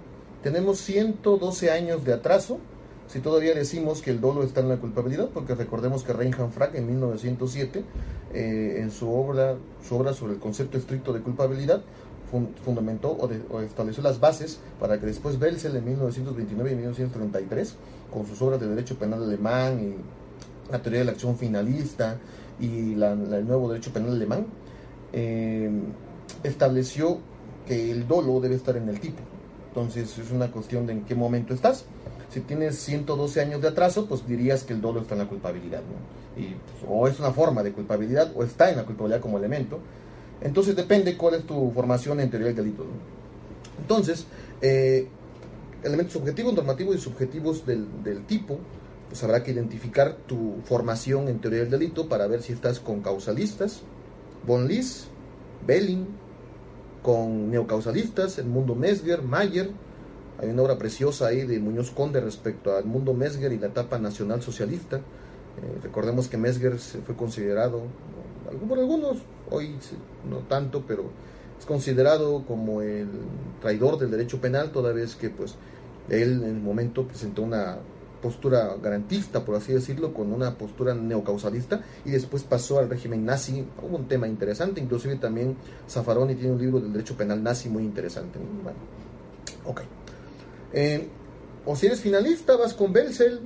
[0.42, 2.58] tenemos 112 años de atraso
[3.08, 6.74] si todavía decimos que el dolo está en la culpabilidad, porque recordemos que Reinhard Frack
[6.74, 7.82] en 1907,
[8.34, 9.56] eh, en su obra,
[9.86, 11.82] su obra sobre el concepto estricto de culpabilidad,
[12.62, 17.74] fundamentó o, estableció las bases para que después Belzel en 1929 y 1933,
[18.12, 22.18] con sus obras de derecho penal alemán y la teoría de la acción finalista
[22.60, 24.46] y el nuevo derecho penal alemán,
[25.14, 25.70] eh,
[26.42, 27.18] estableció
[27.66, 29.22] que el dolo debe estar en el tipo.
[29.68, 31.84] Entonces es una cuestión de en qué momento estás.
[32.30, 35.80] Si tienes 112 años de atraso, pues dirías que el dolo está en la culpabilidad,
[35.80, 36.40] ¿no?
[36.40, 39.78] Y, pues, o es una forma de culpabilidad o está en la culpabilidad como elemento.
[40.40, 42.84] Entonces depende cuál es tu formación en teoría del delito.
[43.80, 44.26] Entonces,
[44.60, 45.08] eh,
[45.82, 48.58] elementos objetivos, normativos y subjetivos del, del, tipo,
[49.08, 53.00] pues habrá que identificar tu formación en teoría del delito para ver si estás con
[53.00, 53.82] causalistas,
[54.46, 55.08] von Lis,
[55.66, 56.06] Belling,
[57.02, 59.70] con neocausalistas, el mundo Mesger, Mayer,
[60.40, 63.98] hay una obra preciosa ahí de Muñoz Conde respecto al mundo Mesger y la etapa
[63.98, 64.96] nacional socialista.
[64.96, 67.82] Eh, recordemos que Mesger se fue considerado,
[68.68, 69.18] por algunos,
[69.50, 69.76] hoy
[70.28, 71.10] no tanto, pero
[71.58, 73.08] es considerado como el
[73.60, 75.56] traidor del derecho penal, toda vez que pues
[76.08, 77.78] él en el momento presentó una
[78.22, 83.64] postura garantista, por así decirlo, con una postura neocausalista, y después pasó al régimen nazi.
[83.82, 85.56] Hubo un tema interesante, inclusive también
[85.88, 88.38] Zaffaroni tiene un libro del derecho penal nazi muy interesante.
[88.38, 88.78] Bueno,
[89.64, 89.82] ok.
[90.72, 91.08] Eh,
[91.64, 93.40] o si eres finalista, vas con Belzel.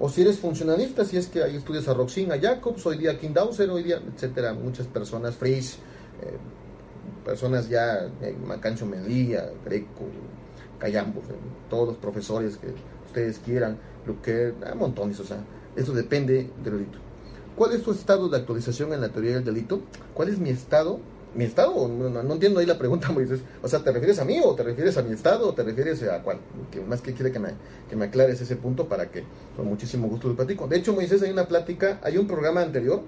[0.00, 3.18] O si eres funcionalista, si es que hay estudias a Roxin, a Jacobs, hoy día
[3.18, 4.52] King Dauser, hoy día, etcétera.
[4.52, 5.74] Muchas personas, Fries,
[6.22, 6.36] eh,
[7.24, 10.04] personas ya, eh, Macancho Medía, Greco,
[10.78, 11.24] Cayambos,
[11.68, 12.68] todos los profesores que
[13.06, 13.76] ustedes quieran,
[14.06, 15.38] lo que, un montones, o sea,
[15.74, 16.98] eso depende del delito.
[17.56, 19.80] ¿Cuál es tu estado de actualización en la teoría del delito?
[20.14, 21.00] ¿Cuál es mi estado
[21.34, 21.88] mi estado?
[21.88, 23.40] No, entiendo ahí la pregunta, Moisés.
[23.62, 26.02] O sea, ¿te refieres a mí o te refieres a mi estado o te refieres
[26.04, 26.38] a cuál?
[26.70, 27.50] Que más que quiere que me,
[27.88, 29.24] que me aclares ese punto para que
[29.56, 30.66] con muchísimo gusto lo platico.
[30.66, 33.02] De hecho, Moisés, hay una plática, hay un programa anterior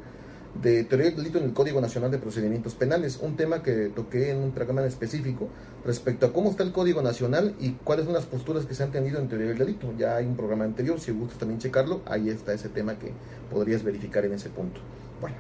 [0.63, 4.31] de teoría del delito en el Código Nacional de Procedimientos Penales, un tema que toqué
[4.31, 5.49] en un programa en específico
[5.85, 8.91] respecto a cómo está el Código Nacional y cuáles son las posturas que se han
[8.91, 9.93] tenido en teoría del delito.
[9.97, 13.13] Ya hay un programa anterior, si gustas también checarlo, ahí está ese tema que
[13.51, 14.81] podrías verificar en ese punto.
[15.21, 15.37] Bueno,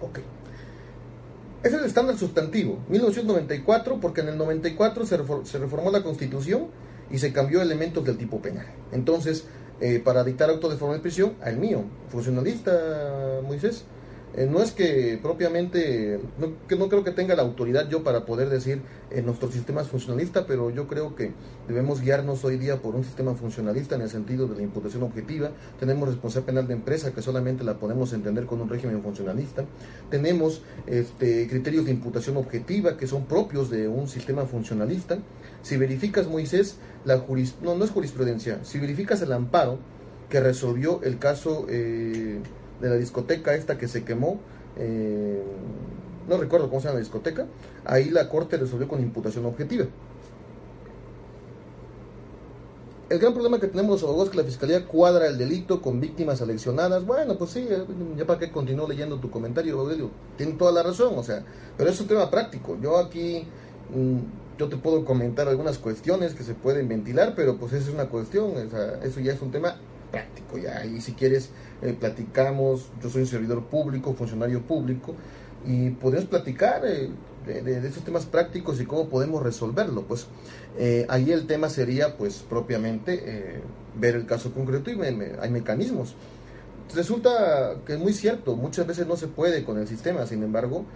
[0.00, 0.20] ok.
[1.64, 6.66] Es el estándar sustantivo, 1994, porque en el 94 se, reformó la Constitución
[7.10, 8.66] y se cambió elementos del tipo penal.
[8.92, 9.46] Entonces,
[9.80, 13.86] eh, para dictar auto de forma de prisión, al mío, funcionalista Moisés,
[14.36, 18.26] eh, no es que propiamente, no, que no creo que tenga la autoridad yo para
[18.26, 21.32] poder decir eh, nuestro sistema es funcionalista, pero yo creo que
[21.68, 25.50] debemos guiarnos hoy día por un sistema funcionalista en el sentido de la imputación objetiva.
[25.78, 29.64] Tenemos responsabilidad penal de empresa que solamente la podemos entender con un régimen funcionalista.
[30.10, 35.18] Tenemos este, criterios de imputación objetiva que son propios de un sistema funcionalista.
[35.62, 39.78] Si verificas, Moisés, la juris, no, no es jurisprudencia, si verificas el amparo
[40.28, 41.66] que resolvió el caso...
[41.68, 42.40] Eh,
[42.80, 44.40] de la discoteca esta que se quemó,
[44.76, 45.42] eh,
[46.28, 47.46] no recuerdo cómo se llama la discoteca,
[47.84, 49.86] ahí la corte resolvió con imputación objetiva.
[53.10, 56.00] El gran problema que tenemos los abogados es que la fiscalía cuadra el delito con
[56.00, 57.04] víctimas seleccionadas.
[57.04, 57.68] Bueno, pues sí,
[58.16, 60.10] ya para qué continúo leyendo tu comentario, Aurelio.
[60.38, 61.44] Tiene toda la razón, o sea,
[61.76, 62.78] pero es un tema práctico.
[62.80, 63.46] Yo aquí,
[63.94, 67.94] mm, yo te puedo comentar algunas cuestiones que se pueden ventilar, pero pues esa es
[67.94, 68.54] una cuestión,
[69.02, 69.76] eso ya es un tema
[70.10, 70.56] práctico.
[70.56, 71.50] Ya, y si quieres,
[71.84, 72.88] eh, platicamos.
[73.02, 75.14] Yo soy un servidor público, funcionario público,
[75.66, 77.10] y podemos platicar eh,
[77.46, 80.02] de, esos temas prácticos y cómo podemos resolverlo.
[80.04, 80.26] Pues
[80.78, 83.62] eh, ahí el tema sería, pues propiamente,
[83.96, 86.14] ver el caso concreto y hay mecanismos.
[86.94, 90.86] Resulta que es muy cierto, muchas veces no se puede con el sistema, sin embargo,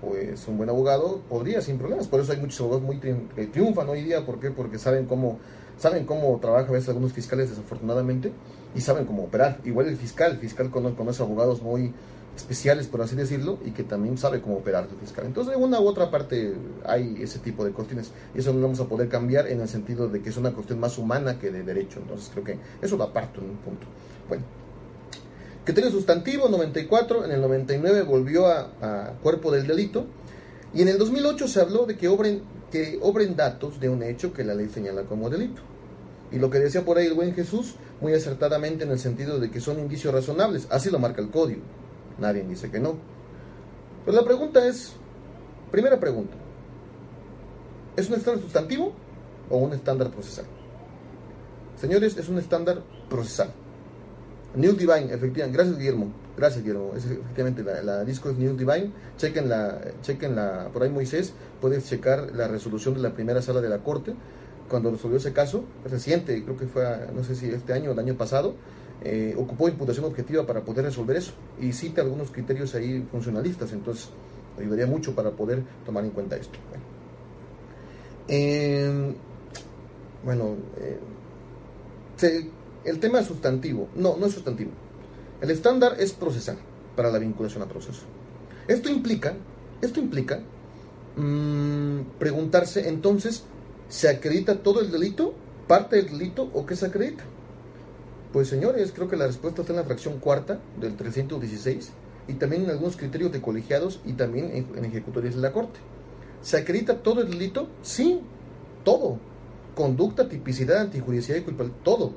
[0.00, 2.06] pues un buen abogado podría sin problemas.
[2.06, 3.14] Por eso hay muchos abogados muy que
[3.46, 4.24] triunfan hoy día.
[4.24, 4.52] ¿Por qué?
[4.52, 5.40] Porque saben cómo
[5.78, 8.32] saben cómo trabaja a veces algunos fiscales desafortunadamente
[8.74, 9.60] y saben cómo operar.
[9.64, 11.92] Igual el fiscal, el fiscal conoce abogados muy
[12.36, 15.26] especiales, por así decirlo, y que también sabe cómo operar el fiscal.
[15.26, 16.54] Entonces, de una u otra parte
[16.84, 19.68] hay ese tipo de cuestiones, y eso no lo vamos a poder cambiar en el
[19.68, 22.00] sentido de que es una cuestión más humana que de derecho.
[22.00, 23.86] Entonces, creo que eso lo aparto en un punto.
[24.28, 24.44] Bueno,
[25.64, 30.06] criterio sustantivo, 94, en el 99 volvió a, cuerpo del delito,
[30.74, 34.32] y en el 2008 se habló de que obren, que obren datos de un hecho
[34.32, 35.60] que la ley señala como delito.
[36.30, 39.48] Y lo que decía por ahí el buen Jesús, muy acertadamente en el sentido de
[39.48, 41.62] que son indicios razonables, así lo marca el código.
[42.18, 42.96] Nadie dice que no.
[44.04, 44.92] Pero la pregunta es,
[45.70, 46.34] primera pregunta,
[47.96, 48.92] ¿es un estándar sustantivo
[49.48, 50.46] o un estándar procesal?
[51.80, 53.50] Señores, es un estándar procesal.
[54.56, 59.48] New Divine, efectivamente, gracias Guillermo, gracias Guillermo, es, efectivamente la, disco es New Divine, chequen
[59.48, 63.68] la, chequen la, por ahí Moisés, puedes checar la resolución de la primera sala de
[63.68, 64.14] la corte,
[64.72, 66.82] cuando resolvió ese caso, reciente, creo que fue,
[67.14, 68.54] no sé si este año o el año pasado,
[69.04, 74.08] eh, ocupó imputación objetiva para poder resolver eso y cita algunos criterios ahí funcionalistas, entonces
[74.58, 76.58] ayudaría mucho para poder tomar en cuenta esto.
[80.24, 80.98] Bueno, eh,
[82.22, 82.50] eh,
[82.84, 84.70] el tema sustantivo, no, no es sustantivo.
[85.42, 86.56] El estándar es procesal
[86.96, 88.02] para la vinculación a proceso.
[88.68, 89.34] Esto implica,
[89.82, 90.40] esto implica
[91.16, 93.44] mm, preguntarse entonces,
[93.92, 95.34] ¿se acredita todo el delito,
[95.68, 97.24] parte del delito o qué se acredita?
[98.32, 101.92] Pues señores, creo que la respuesta está en la fracción cuarta del 316
[102.26, 105.78] y también en algunos criterios de colegiados y también en, ejecutorias de la Corte.
[106.40, 107.68] ¿Se acredita todo el delito?
[107.82, 108.22] Sí,
[108.82, 109.18] todo.
[109.74, 112.12] Conducta, tipicidad, antijudicial y culpabilidad, todo.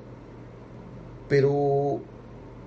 [1.28, 2.00] Pero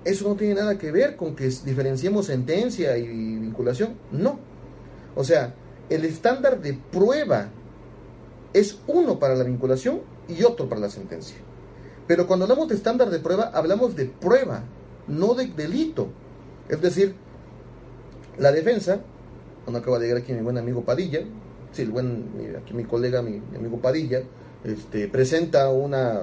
[0.05, 3.95] eso no tiene nada que ver con que diferenciemos sentencia y vinculación.
[4.11, 4.37] No.
[5.15, 5.55] O sea,
[5.89, 7.49] el estándar de prueba
[8.53, 11.37] es uno para la vinculación y otro para la sentencia.
[12.07, 14.63] Pero cuando hablamos de estándar de prueba, hablamos de prueba,
[15.07, 16.07] no de delito.
[16.67, 17.15] Es decir,
[18.37, 19.01] la defensa,
[19.63, 21.21] cuando acaba de llegar aquí mi buen amigo Padilla,
[21.71, 24.23] sí, el buen, aquí mi colega, mi, amigo Padilla,
[24.63, 26.21] este, presenta una,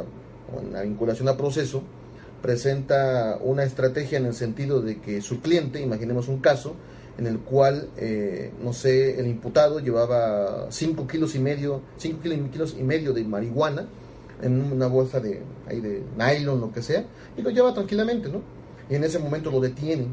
[0.52, 1.82] una vinculación a proceso,
[2.42, 6.74] presenta una estrategia en el sentido de que su cliente, imaginemos un caso,
[7.18, 12.76] en el cual, eh, no sé, el imputado llevaba 5 kilos y medio, 5 kilos
[12.78, 13.86] y medio de marihuana,
[14.42, 17.04] en una bolsa de, ahí de nylon, lo que sea,
[17.36, 18.42] y lo lleva tranquilamente, ¿no?
[18.90, 20.08] Y en ese momento lo detienen.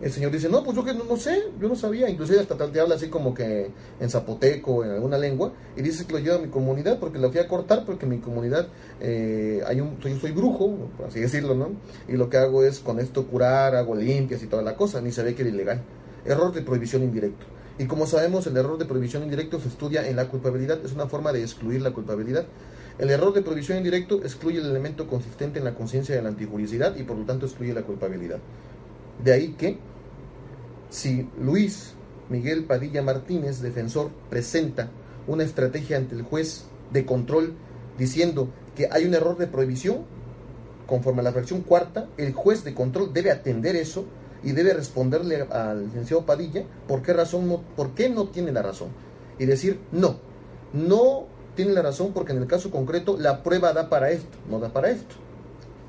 [0.00, 2.80] El señor dice, no, pues yo que no, sé, yo no sabía, inclusive hasta te
[2.80, 6.38] habla así como que en zapoteco, en alguna lengua, y dice que lo lleva a
[6.38, 8.68] mi comunidad porque lo fui a cortar porque en mi comunidad
[9.00, 11.70] eh, hay un, soy, soy brujo, por así decirlo, ¿no?
[12.06, 15.10] Y lo que hago es con esto curar, hago limpias y toda la cosa, ni
[15.10, 15.82] ve que era ilegal.
[16.24, 17.46] Error de prohibición indirecto.
[17.78, 21.08] Y como sabemos, el error de prohibición indirecto se estudia en la culpabilidad, es una
[21.08, 22.44] forma de excluir la culpabilidad.
[22.98, 26.96] El error de prohibición indirecto excluye el elemento consistente en la conciencia de la antijuricidad
[26.96, 28.38] y por lo tanto excluye la culpabilidad.
[29.22, 29.78] De ahí que,
[30.90, 31.94] si Luis
[32.28, 34.90] Miguel Padilla Martínez, defensor, presenta
[35.26, 37.54] una estrategia ante el juez de control
[37.98, 40.04] diciendo que hay un error de prohibición,
[40.86, 44.06] conforme a la fracción cuarta, el juez de control debe atender eso
[44.42, 48.88] y debe responderle al licenciado Padilla por qué razón por qué no tiene la razón.
[49.38, 50.16] Y decir, no,
[50.72, 54.60] no tiene la razón porque en el caso concreto la prueba da para esto, no
[54.60, 55.16] da para esto.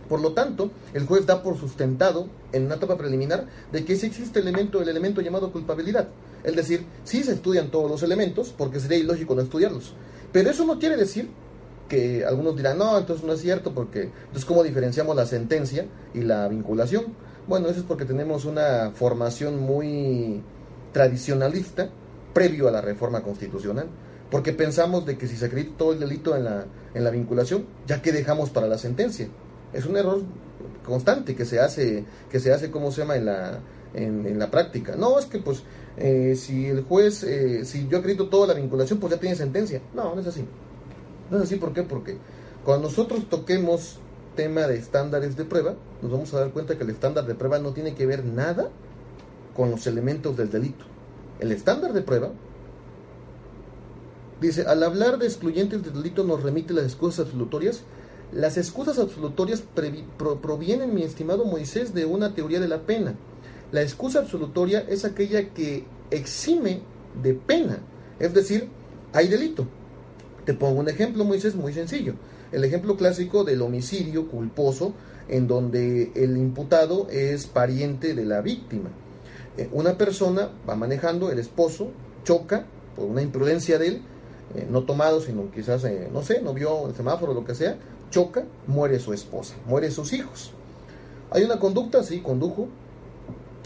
[0.10, 4.08] Por lo tanto, el juez da por sustentado en una etapa preliminar de que sí
[4.08, 6.10] existe elemento, el elemento llamado culpabilidad.
[6.44, 9.94] Es decir, sí se estudian todos los elementos, porque sería ilógico no estudiarlos.
[10.32, 11.30] Pero eso no quiere decir
[11.88, 16.22] que algunos dirán, no, entonces no es cierto, porque entonces cómo diferenciamos la sentencia y
[16.22, 17.06] la vinculación.
[17.48, 20.42] Bueno, eso es porque tenemos una formación muy
[20.92, 21.90] tradicionalista
[22.34, 23.88] previo a la reforma constitucional
[24.30, 27.66] porque pensamos de que si se acredita todo el delito en la, en la vinculación,
[27.88, 29.28] ya que dejamos para la sentencia.
[29.74, 30.22] Es un error
[30.86, 33.60] constante que se hace, que se hace, ¿cómo se llama?, en la,
[33.94, 34.96] en, la práctica.
[34.96, 35.64] No, es que pues
[35.98, 39.82] eh, si el juez, eh, si yo acredito toda la vinculación, pues ya tiene sentencia.
[39.94, 40.46] No, no es así.
[41.30, 41.84] No es así, ¿por qué?
[41.84, 42.18] Porque
[42.64, 44.00] cuando nosotros toquemos
[44.36, 47.60] tema de estándares de prueba, nos vamos a dar cuenta que el estándar de prueba
[47.60, 48.70] no tiene que ver nada
[49.56, 50.86] con los elementos del delito.
[51.40, 52.32] El estándar de prueba
[54.42, 57.82] Dice, al hablar de excluyentes del delito nos remite las excusas absolutorias.
[58.32, 59.64] Las excusas absolutorias
[60.42, 63.16] provienen, mi estimado Moisés, de una teoría de la pena.
[63.72, 66.82] La excusa absolutoria es aquella que exime
[67.22, 67.80] de pena,
[68.20, 68.70] es decir,
[69.14, 69.68] hay delito.
[70.46, 72.14] Te pongo un ejemplo, Moisés, muy sencillo.
[72.52, 74.94] El ejemplo clásico del homicidio culposo
[75.28, 78.90] en donde el imputado es pariente de la víctima.
[79.58, 81.92] Eh, una persona va manejando, el esposo
[82.24, 82.66] choca
[82.96, 84.02] por una imprudencia de él,
[84.56, 87.78] eh, no tomado, sino quizás, eh, no sé, no vio el semáforo, lo que sea,
[88.10, 90.52] choca, muere su esposa, muere sus hijos.
[91.32, 92.68] Hay una conducta, sí, condujo,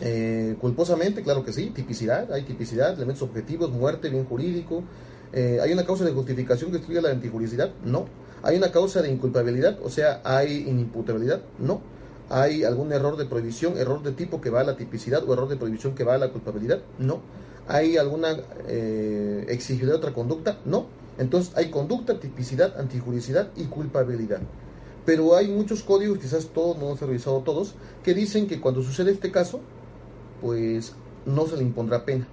[0.02, 4.84] eh, culposamente, claro que sí, tipicidad, hay tipicidad, elementos objetivos, muerte, bien jurídico.
[5.34, 7.72] ¿Hay una causa de justificación que estudia la antijuricidad?
[7.84, 8.06] No.
[8.44, 9.80] ¿Hay una causa de inculpabilidad?
[9.82, 11.42] O sea, ¿hay inimputabilidad?
[11.60, 11.82] No.
[12.30, 15.48] ¿Hay algún error de prohibición, error de tipo que va a la tipicidad o error
[15.48, 16.80] de prohibición que va a la culpabilidad?
[17.00, 17.22] No.
[17.68, 18.38] ¿Hay alguna
[18.68, 20.60] eh, exigibilidad de otra conducta?
[20.66, 20.88] No.
[21.18, 24.42] Entonces hay conducta, tipicidad, antijuricidad y culpabilidad.
[25.06, 28.82] Pero hay muchos códigos, quizás todos, no los he revisado todos, que dicen que cuando
[28.82, 29.60] sucede este caso,
[30.42, 30.94] pues
[31.26, 32.28] no se le impondrá pena.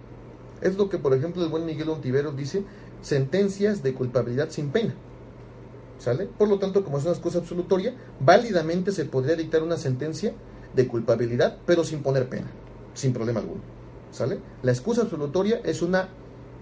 [0.61, 2.65] Es lo que, por ejemplo, el buen Miguel Ontiveros dice,
[3.03, 4.95] sentencias de culpabilidad sin pena.
[5.99, 6.27] ¿Sale?
[6.27, 10.33] Por lo tanto, como es una excusa absolutoria, válidamente se podría dictar una sentencia
[10.75, 12.51] de culpabilidad, pero sin poner pena,
[12.95, 13.61] sin problema alguno.
[14.11, 14.39] ¿Sale?
[14.63, 16.09] La excusa absolutoria es una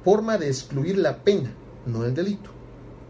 [0.04, 1.50] forma de excluir la pena,
[1.88, 2.50] no el delito.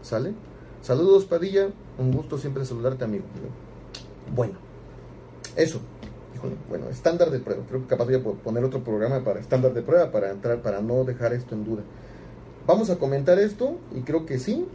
[0.01, 0.33] ¿Sale?
[0.81, 1.69] Saludos, Padilla.
[1.97, 3.25] Un gusto siempre saludarte, amigo.
[4.35, 4.53] Bueno,
[5.55, 5.81] eso.
[6.69, 7.63] bueno, estándar de prueba.
[7.67, 10.81] Creo que capaz voy a poner otro programa para estándar de prueba para entrar, para
[10.81, 11.83] no dejar esto en duda.
[12.65, 14.67] Vamos a comentar esto y creo que sí,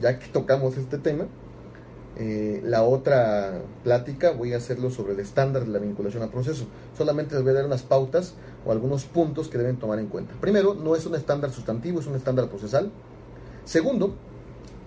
[0.00, 1.26] ya que tocamos este tema,
[2.18, 6.66] eh, la otra plática voy a hacerlo sobre el estándar de la vinculación a proceso.
[6.96, 8.34] Solamente les voy a dar unas pautas
[8.64, 10.32] o algunos puntos que deben tomar en cuenta.
[10.40, 12.90] Primero, no es un estándar sustantivo, es un estándar procesal.
[13.66, 14.14] Segundo,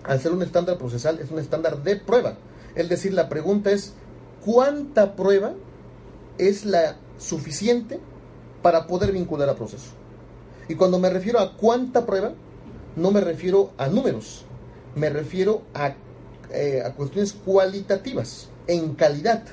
[0.04, 2.38] al ser un estándar procesal, es un estándar de prueba.
[2.74, 3.92] Es decir, la pregunta es,
[4.44, 5.52] ¿cuánta prueba
[6.38, 8.00] es la suficiente
[8.62, 9.90] para poder vincular a proceso?
[10.68, 12.32] Y cuando me refiero a cuánta prueba,
[12.96, 14.46] no me refiero a números,
[14.94, 15.94] me refiero a,
[16.50, 19.44] eh, a cuestiones cualitativas, en calidad,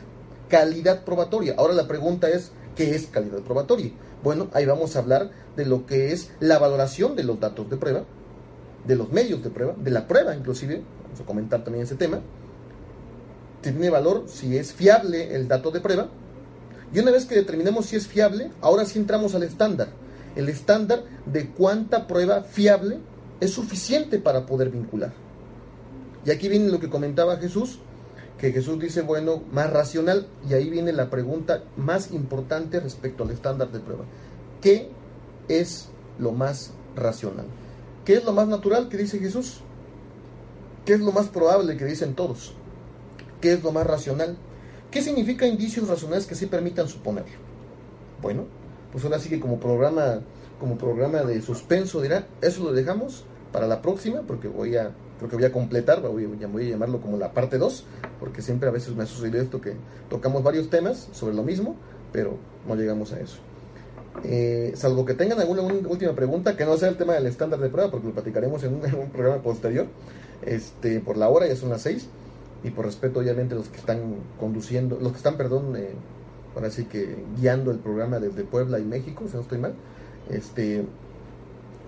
[0.47, 1.55] calidad probatoria.
[1.57, 3.91] Ahora la pregunta es, ¿qué es calidad probatoria?
[4.23, 7.77] Bueno, ahí vamos a hablar de lo que es la valoración de los datos de
[7.77, 8.05] prueba,
[8.87, 12.21] de los medios de prueba, de la prueba inclusive, vamos a comentar también ese tema.
[13.61, 16.07] Tiene valor si es fiable el dato de prueba.
[16.93, 19.89] Y una vez que determinemos si es fiable, ahora sí entramos al estándar.
[20.35, 22.99] El estándar de cuánta prueba fiable
[23.41, 25.11] es suficiente para poder vincular.
[26.25, 27.79] Y aquí viene lo que comentaba Jesús,
[28.39, 33.31] que Jesús dice, bueno, más racional, y ahí viene la pregunta más importante respecto al
[33.31, 34.05] estándar de prueba.
[34.61, 34.89] ¿Qué
[35.49, 37.47] es lo más racional?
[38.07, 39.59] ¿Qué es lo más natural que dice Jesús?
[40.85, 42.53] ¿Qué es lo más probable que dicen todos?
[43.41, 44.37] ¿Qué es lo más racional?
[44.89, 47.25] ¿Qué significa indicios racionales que sí permitan suponer?
[48.21, 48.45] Bueno,
[48.93, 50.21] pues ahora sí que como programa,
[50.57, 55.29] como programa de suspenso dirá, eso lo dejamos para la próxima, porque voy a creo
[55.29, 57.83] voy a completar, voy, voy a llamarlo como la parte 2,
[58.21, 59.73] porque siempre a veces me ha sucedido esto que
[60.09, 61.75] tocamos varios temas sobre lo mismo,
[62.13, 62.37] pero
[62.69, 63.39] no llegamos a eso.
[64.23, 67.69] Eh, salvo que tengan alguna última pregunta, que no sea el tema del estándar de
[67.69, 69.87] prueba, porque lo platicaremos en un, programa posterior,
[70.45, 72.07] este, por la hora, ya son las 6,
[72.63, 75.91] y por respeto obviamente los que están conduciendo, los que están, perdón, eh,
[76.55, 79.73] ahora sí que guiando el programa desde Puebla y México, si no estoy mal,
[80.29, 80.83] este,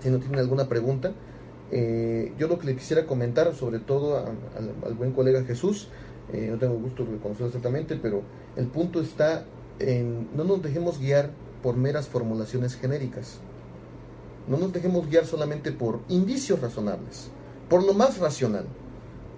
[0.02, 1.12] si no tienen alguna pregunta,
[1.72, 5.88] eh, yo lo que le quisiera comentar, sobre todo al buen colega Jesús,
[6.32, 8.22] eh, no tengo gusto de conocerlo exactamente, pero
[8.56, 9.46] el punto está
[9.80, 11.32] en no nos dejemos guiar
[11.62, 13.38] por meras formulaciones genéricas.
[14.48, 17.30] No nos dejemos guiar solamente por indicios razonables,
[17.70, 18.66] por lo más racional.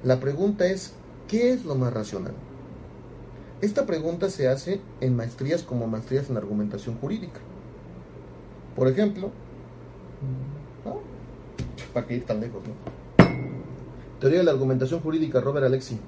[0.03, 0.93] La pregunta es,
[1.27, 2.33] ¿qué es lo más racional?
[3.61, 7.39] Esta pregunta se hace en maestrías como maestrías en argumentación jurídica.
[8.75, 9.31] Por ejemplo,
[11.93, 12.73] para que ir tan lejos, ¿no?
[14.19, 15.99] Teoría de la argumentación jurídica, Robert Alexi.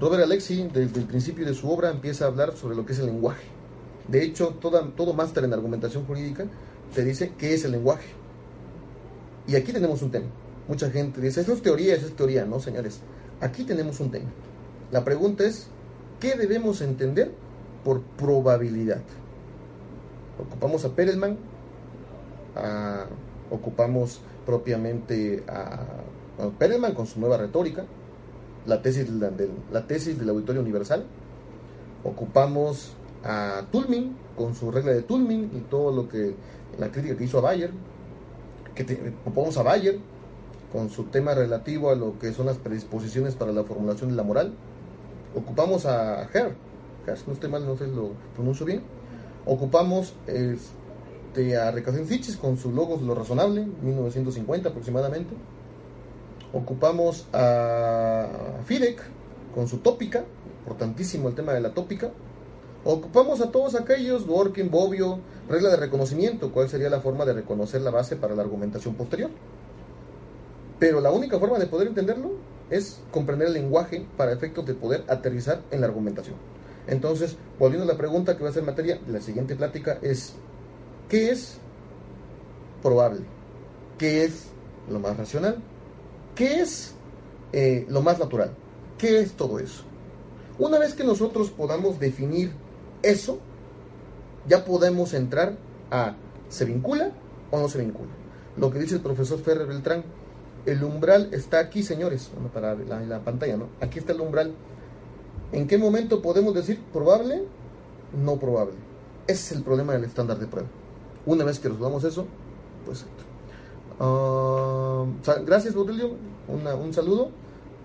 [0.00, 2.98] Robert Alexi, desde el principio de su obra, empieza a hablar sobre lo que es
[2.98, 3.53] el lenguaje.
[4.08, 6.46] De hecho, todo máster en argumentación jurídica
[6.94, 8.08] te dice qué es el lenguaje.
[9.46, 10.26] Y aquí tenemos un tema.
[10.68, 12.44] Mucha gente dice, eso es teoría, eso es teoría.
[12.44, 13.00] No, señores.
[13.40, 14.30] Aquí tenemos un tema.
[14.90, 15.66] La pregunta es,
[16.20, 17.32] ¿qué debemos entender
[17.84, 19.02] por probabilidad?
[20.38, 21.36] Ocupamos a Perelman,
[23.50, 25.84] ocupamos propiamente a,
[26.58, 27.84] Perelman con su nueva retórica,
[28.66, 31.04] la tesis, de, la tesis del Auditorio Universal.
[32.02, 32.94] Ocupamos
[33.24, 36.34] a Tulmin con su regla de Tulmin y todo lo que
[36.78, 37.70] la crítica que hizo a Bayer.
[38.74, 39.98] Que ocupamos a Bayer
[40.72, 44.24] con su tema relativo a lo que son las predisposiciones para la formulación de la
[44.24, 44.52] moral.
[45.34, 46.54] Ocupamos a Herr,
[47.26, 48.82] no estoy mal, no sé si lo pronuncio bien.
[49.46, 55.34] Ocupamos este, a Recasens con su Logos lo razonable, 1950 aproximadamente.
[56.52, 58.26] Ocupamos a
[58.64, 59.02] Fidek
[59.54, 60.24] con su tópica,
[60.60, 62.10] importantísimo el tema de la tópica.
[62.84, 65.18] Ocupamos a todos aquellos, Dworkin, Bobbio,
[65.48, 69.30] regla de reconocimiento, cuál sería la forma de reconocer la base para la argumentación posterior.
[70.78, 72.32] Pero la única forma de poder entenderlo
[72.68, 76.36] es comprender el lenguaje para efectos de poder aterrizar en la argumentación.
[76.86, 80.34] Entonces, volviendo a la pregunta que va a ser materia de la siguiente plática es,
[81.08, 81.56] ¿qué es
[82.82, 83.22] probable?
[83.96, 84.48] ¿Qué es
[84.90, 85.56] lo más racional?
[86.34, 86.94] ¿Qué es
[87.52, 88.50] eh, lo más natural?
[88.98, 89.84] ¿Qué es todo eso?
[90.58, 92.52] Una vez que nosotros podamos definir
[93.10, 93.38] eso,
[94.46, 95.56] ya podemos entrar
[95.90, 96.14] a
[96.48, 97.12] ¿se vincula
[97.50, 98.10] o no se vincula?
[98.56, 100.04] Lo que dice el profesor Ferrer Beltrán,
[100.66, 103.68] el umbral está aquí, señores, para la, la pantalla, ¿no?
[103.80, 104.52] Aquí está el umbral.
[105.52, 107.44] ¿En qué momento podemos decir probable,
[108.16, 108.74] no probable?
[109.26, 110.68] Ese es el problema del estándar de prueba.
[111.26, 112.26] Una vez que resolvamos eso,
[112.84, 113.04] pues...
[114.00, 115.06] Uh,
[115.44, 116.16] gracias, Baudilio.
[116.48, 117.30] un saludo.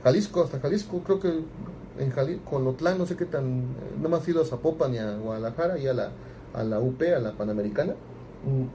[0.03, 1.43] Jalisco, hasta Jalisco, creo que
[1.99, 3.75] en Jalisco, con Otlán, no sé qué tan...
[4.01, 6.11] No me ha ido a Zapopan ni a Guadalajara y a la,
[6.53, 7.93] a la UP, a la Panamericana.
[7.93, 8.65] Mm.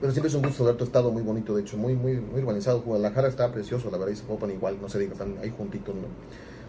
[0.00, 2.40] Pero siempre es un gusto ver tu estado muy bonito, de hecho, muy, muy, muy
[2.40, 2.80] urbanizado.
[2.82, 6.08] Guadalajara está precioso, la verdad, y Zapopan igual, no se diga, están ahí juntitos, ¿no?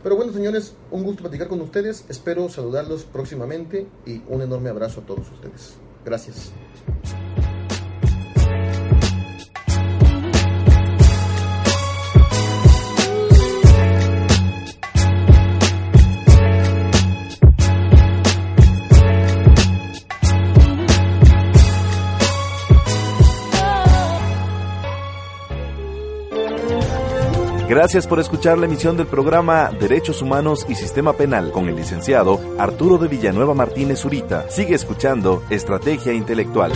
[0.03, 2.05] Pero bueno, señores, un gusto platicar con ustedes.
[2.09, 5.75] Espero saludarlos próximamente y un enorme abrazo a todos ustedes.
[6.03, 6.51] Gracias.
[27.71, 32.37] Gracias por escuchar la emisión del programa Derechos Humanos y Sistema Penal con el licenciado
[32.59, 34.49] Arturo de Villanueva Martínez Zurita.
[34.49, 36.73] Sigue escuchando Estrategia Intelectual.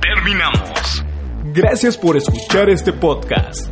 [0.00, 1.04] Terminamos.
[1.52, 3.68] Gracias por escuchar este podcast.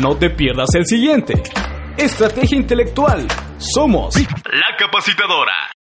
[0.00, 1.42] No te pierdas el siguiente.
[1.96, 3.26] Estrategia Intelectual.
[3.58, 5.72] Somos la capacitadora.